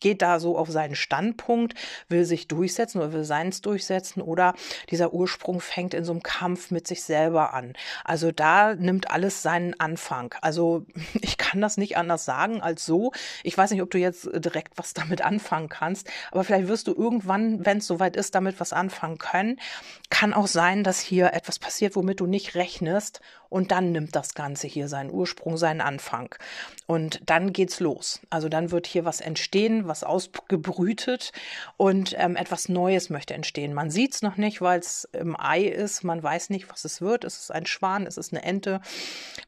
geht 0.00 0.20
da 0.20 0.38
so 0.38 0.58
auf 0.58 0.70
seinen 0.70 0.94
Standpunkt, 0.94 1.74
will 2.08 2.24
sich 2.24 2.48
durchsetzen 2.48 2.98
oder 2.98 3.12
will 3.12 3.24
seins 3.24 3.62
durchsetzen 3.62 4.20
oder 4.20 4.54
dieser 4.90 5.14
Ursprung 5.14 5.60
fängt 5.60 5.94
in 5.94 6.04
so 6.04 6.12
einem 6.12 6.22
Kampf 6.22 6.70
mit 6.70 6.86
sich 6.86 7.02
selber 7.02 7.54
an. 7.54 7.72
Also 8.04 8.30
da 8.30 8.74
nimmt 8.74 9.10
alles 9.10 9.42
seinen 9.42 9.78
Anfang. 9.80 10.34
Also 10.42 10.84
ich 11.22 11.38
kann 11.38 11.60
das 11.62 11.78
nicht 11.78 11.96
anders 11.96 12.26
sagen 12.26 12.60
als 12.60 12.84
so. 12.84 13.12
Ich 13.42 13.56
weiß 13.56 13.70
nicht, 13.70 13.80
ob 13.82 13.90
du 13.90 13.98
jetzt 13.98 14.28
direkt 14.34 14.76
was 14.76 14.92
damit 14.92 15.22
anfangen 15.22 15.68
kannst, 15.70 16.10
aber 16.30 16.44
vielleicht 16.44 16.68
wirst 16.68 16.86
du 16.86 16.94
irgendwann, 16.94 17.64
wenn 17.64 17.78
es 17.78 17.86
soweit 17.86 18.16
ist, 18.16 18.34
damit 18.34 18.60
was 18.60 18.72
anfangen 18.74 19.18
können. 19.18 19.58
Kann 20.10 20.34
auch 20.34 20.46
sein, 20.46 20.84
dass 20.84 21.00
hier 21.00 21.32
etwas 21.32 21.58
passiert, 21.58 21.96
womit 21.96 22.20
du 22.20 22.26
nicht 22.26 22.54
rechnest 22.54 23.20
und 23.54 23.70
dann 23.70 23.92
nimmt 23.92 24.16
das 24.16 24.34
Ganze 24.34 24.66
hier 24.66 24.88
seinen 24.88 25.12
Ursprung, 25.12 25.56
seinen 25.56 25.80
Anfang. 25.80 26.34
Und 26.86 27.20
dann 27.26 27.52
geht's 27.52 27.78
los. 27.78 28.20
Also 28.28 28.48
dann 28.48 28.72
wird 28.74 28.86
hier 28.86 29.06
was 29.06 29.22
entstehen, 29.22 29.88
was 29.88 30.04
ausgebrütet 30.04 31.32
und 31.78 32.14
ähm, 32.18 32.36
etwas 32.36 32.68
Neues 32.68 33.08
möchte 33.08 33.32
entstehen. 33.32 33.72
Man 33.72 33.90
sieht's 33.90 34.20
noch 34.20 34.36
nicht, 34.36 34.60
weil 34.60 34.80
es 34.80 35.08
im 35.12 35.34
Ei 35.40 35.62
ist. 35.62 36.04
Man 36.04 36.22
weiß 36.22 36.50
nicht, 36.50 36.68
was 36.70 36.84
es 36.84 37.00
wird. 37.00 37.24
Ist 37.24 37.40
es 37.40 37.50
ein 37.50 37.64
Schwan? 37.64 38.04
Ist 38.04 38.18
es 38.18 38.32
eine 38.32 38.42
Ente? 38.42 38.82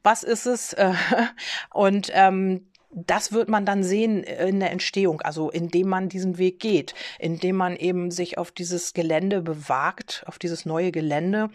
Was 0.01 0.23
ist 0.23 0.47
es? 0.47 0.75
und 1.73 2.09
ähm, 2.13 2.65
das 2.89 3.33
wird 3.33 3.49
man 3.49 3.65
dann 3.65 3.83
sehen 3.83 4.23
in 4.23 4.61
der 4.61 4.71
Entstehung, 4.71 5.21
also 5.21 5.49
indem 5.49 5.89
man 5.89 6.07
diesen 6.07 6.37
Weg 6.37 6.59
geht, 6.59 6.95
indem 7.19 7.57
man 7.57 7.75
eben 7.75 8.11
sich 8.11 8.37
auf 8.37 8.49
dieses 8.51 8.93
Gelände 8.93 9.41
bewagt, 9.41 10.23
auf 10.25 10.39
dieses 10.39 10.65
neue 10.65 10.91
Gelände, 10.91 11.49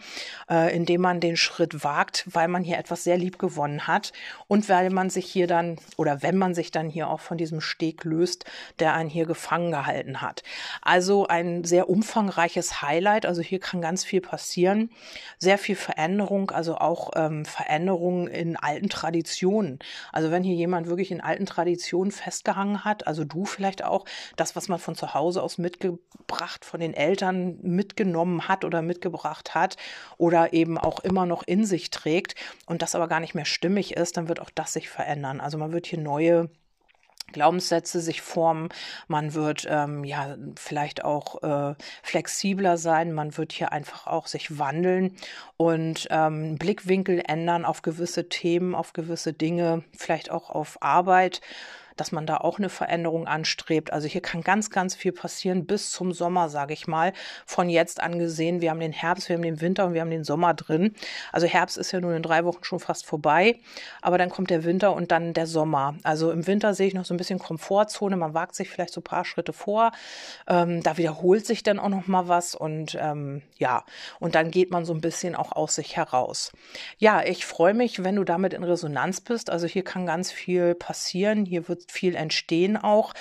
äh, 0.49 0.75
indem 0.75 1.01
man 1.01 1.19
den 1.19 1.35
Schritt 1.35 1.83
wagt, 1.83 2.25
weil 2.31 2.47
man 2.47 2.63
hier 2.63 2.77
etwas 2.77 3.03
sehr 3.03 3.17
lieb 3.17 3.39
gewonnen 3.39 3.87
hat 3.87 4.13
und 4.47 4.69
weil 4.69 4.91
man 4.91 5.09
sich 5.09 5.25
hier 5.25 5.47
dann 5.47 5.79
oder 5.97 6.21
wenn 6.21 6.37
man 6.37 6.53
sich 6.53 6.69
dann 6.69 6.87
hier 6.87 7.09
auch 7.09 7.19
von 7.19 7.37
diesem 7.37 7.61
Steg 7.61 8.03
löst, 8.03 8.45
der 8.77 8.93
einen 8.93 9.09
hier 9.09 9.25
gefangen 9.25 9.71
gehalten 9.71 10.21
hat. 10.21 10.43
Also 10.83 11.25
ein 11.27 11.63
sehr 11.63 11.89
umfangreiches 11.89 12.83
Highlight, 12.83 13.25
also 13.25 13.41
hier 13.41 13.59
kann 13.59 13.81
ganz 13.81 14.05
viel 14.05 14.21
passieren, 14.21 14.91
sehr 15.39 15.57
viel 15.57 15.75
Veränderung, 15.75 16.51
also 16.51 16.77
auch 16.77 17.11
ähm, 17.15 17.43
Veränderungen 17.45 18.27
in 18.27 18.55
alten 18.55 18.89
Traditionen. 18.89 19.79
Also 20.11 20.29
wenn 20.29 20.43
hier 20.43 20.55
jemand 20.55 20.87
wirklich 20.87 21.09
in 21.09 21.22
alten 21.23 21.45
Traditionen 21.45 22.11
festgehangen 22.11 22.83
hat, 22.83 23.07
also 23.07 23.23
du 23.23 23.45
vielleicht 23.45 23.83
auch, 23.83 24.05
das, 24.35 24.55
was 24.55 24.67
man 24.67 24.79
von 24.79 24.95
zu 24.95 25.13
Hause 25.13 25.41
aus 25.41 25.57
mitgebracht, 25.57 26.65
von 26.65 26.79
den 26.79 26.93
Eltern 26.93 27.59
mitgenommen 27.61 28.47
hat 28.47 28.65
oder 28.65 28.81
mitgebracht 28.81 29.55
hat 29.55 29.77
oder 30.17 30.53
eben 30.53 30.77
auch 30.77 30.99
immer 30.99 31.25
noch 31.25 31.43
in 31.43 31.65
sich 31.65 31.89
trägt 31.89 32.35
und 32.65 32.81
das 32.81 32.95
aber 32.95 33.07
gar 33.07 33.19
nicht 33.19 33.35
mehr 33.35 33.45
stimmig 33.45 33.95
ist, 33.95 34.17
dann 34.17 34.27
wird 34.27 34.39
auch 34.39 34.49
das 34.49 34.73
sich 34.73 34.89
verändern. 34.89 35.39
Also 35.41 35.57
man 35.57 35.71
wird 35.71 35.87
hier 35.87 35.99
neue 35.99 36.49
Glaubenssätze 37.33 37.99
sich 37.99 38.21
formen, 38.21 38.69
man 39.07 39.33
wird 39.33 39.67
ähm, 39.69 40.05
ja 40.05 40.37
vielleicht 40.55 41.03
auch 41.03 41.43
äh, 41.43 41.75
flexibler 42.01 42.77
sein, 42.77 43.11
man 43.11 43.37
wird 43.37 43.51
hier 43.51 43.73
einfach 43.73 44.07
auch 44.07 44.27
sich 44.27 44.57
wandeln 44.57 45.15
und 45.57 46.07
ähm, 46.11 46.57
Blickwinkel 46.57 47.21
ändern 47.27 47.65
auf 47.65 47.81
gewisse 47.81 48.29
Themen, 48.29 48.75
auf 48.75 48.93
gewisse 48.93 49.33
Dinge, 49.33 49.83
vielleicht 49.97 50.31
auch 50.31 50.49
auf 50.49 50.81
Arbeit 50.81 51.41
dass 51.95 52.11
man 52.11 52.25
da 52.25 52.37
auch 52.37 52.57
eine 52.57 52.69
Veränderung 52.69 53.27
anstrebt. 53.27 53.93
Also 53.93 54.07
hier 54.07 54.21
kann 54.21 54.41
ganz, 54.41 54.69
ganz 54.69 54.95
viel 54.95 55.11
passieren 55.11 55.65
bis 55.65 55.91
zum 55.91 56.11
Sommer, 56.11 56.49
sage 56.49 56.73
ich 56.73 56.87
mal. 56.87 57.13
Von 57.45 57.69
jetzt 57.69 58.01
an 58.01 58.19
gesehen, 58.19 58.61
wir 58.61 58.69
haben 58.69 58.79
den 58.79 58.91
Herbst, 58.91 59.29
wir 59.29 59.35
haben 59.35 59.43
den 59.43 59.61
Winter 59.61 59.85
und 59.85 59.93
wir 59.93 60.01
haben 60.01 60.09
den 60.09 60.23
Sommer 60.23 60.53
drin. 60.53 60.95
Also 61.31 61.47
Herbst 61.47 61.77
ist 61.77 61.91
ja 61.91 61.99
nun 61.99 62.15
in 62.15 62.23
drei 62.23 62.45
Wochen 62.45 62.63
schon 62.63 62.79
fast 62.79 63.05
vorbei, 63.05 63.59
aber 64.01 64.17
dann 64.17 64.29
kommt 64.29 64.49
der 64.49 64.63
Winter 64.63 64.93
und 64.93 65.11
dann 65.11 65.33
der 65.33 65.47
Sommer. 65.47 65.95
Also 66.03 66.31
im 66.31 66.47
Winter 66.47 66.73
sehe 66.73 66.87
ich 66.87 66.93
noch 66.93 67.05
so 67.05 67.13
ein 67.13 67.17
bisschen 67.17 67.39
Komfortzone, 67.39 68.17
man 68.17 68.33
wagt 68.33 68.55
sich 68.55 68.69
vielleicht 68.69 68.93
so 68.93 69.01
ein 69.01 69.05
paar 69.05 69.25
Schritte 69.25 69.53
vor. 69.53 69.91
Ähm, 70.47 70.81
da 70.83 70.97
wiederholt 70.97 71.45
sich 71.45 71.63
dann 71.63 71.79
auch 71.79 71.89
noch 71.89 72.07
mal 72.07 72.27
was 72.27 72.55
und 72.55 72.97
ähm, 72.99 73.41
ja, 73.57 73.83
und 74.19 74.35
dann 74.35 74.51
geht 74.51 74.71
man 74.71 74.85
so 74.85 74.93
ein 74.93 75.01
bisschen 75.01 75.35
auch 75.35 75.51
aus 75.51 75.75
sich 75.75 75.95
heraus. 75.95 76.51
Ja, 76.97 77.23
ich 77.23 77.45
freue 77.45 77.73
mich, 77.73 78.03
wenn 78.03 78.15
du 78.15 78.23
damit 78.23 78.53
in 78.53 78.63
Resonanz 78.63 79.21
bist. 79.21 79.49
Also 79.49 79.67
hier 79.67 79.83
kann 79.83 80.05
ganz 80.05 80.31
viel 80.31 80.75
passieren. 80.75 81.45
Hier 81.45 81.67
wird 81.67 81.82
viel 81.91 82.15
entstehen 82.15 82.77
auch 82.77 83.13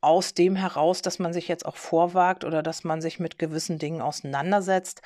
aus 0.00 0.34
dem 0.34 0.56
heraus, 0.56 1.00
dass 1.00 1.18
man 1.18 1.32
sich 1.32 1.48
jetzt 1.48 1.64
auch 1.64 1.76
vorwagt 1.76 2.44
oder 2.44 2.62
dass 2.62 2.84
man 2.84 3.00
sich 3.00 3.20
mit 3.20 3.38
gewissen 3.38 3.78
Dingen 3.78 4.02
auseinandersetzt. 4.02 5.00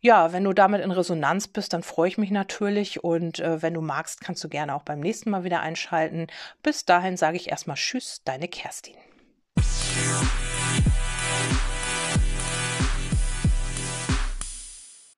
Ja, 0.00 0.32
wenn 0.32 0.44
du 0.44 0.52
damit 0.52 0.80
in 0.80 0.92
Resonanz 0.92 1.48
bist, 1.48 1.72
dann 1.72 1.82
freue 1.82 2.08
ich 2.08 2.18
mich 2.18 2.30
natürlich 2.30 3.02
und 3.02 3.40
äh, 3.40 3.60
wenn 3.62 3.74
du 3.74 3.80
magst, 3.80 4.20
kannst 4.20 4.44
du 4.44 4.48
gerne 4.48 4.76
auch 4.76 4.84
beim 4.84 5.00
nächsten 5.00 5.30
Mal 5.30 5.42
wieder 5.42 5.60
einschalten. 5.60 6.28
Bis 6.62 6.84
dahin 6.84 7.16
sage 7.16 7.36
ich 7.36 7.50
erstmal 7.50 7.76
Tschüss, 7.76 8.22
deine 8.24 8.46
Kerstin. 8.46 8.94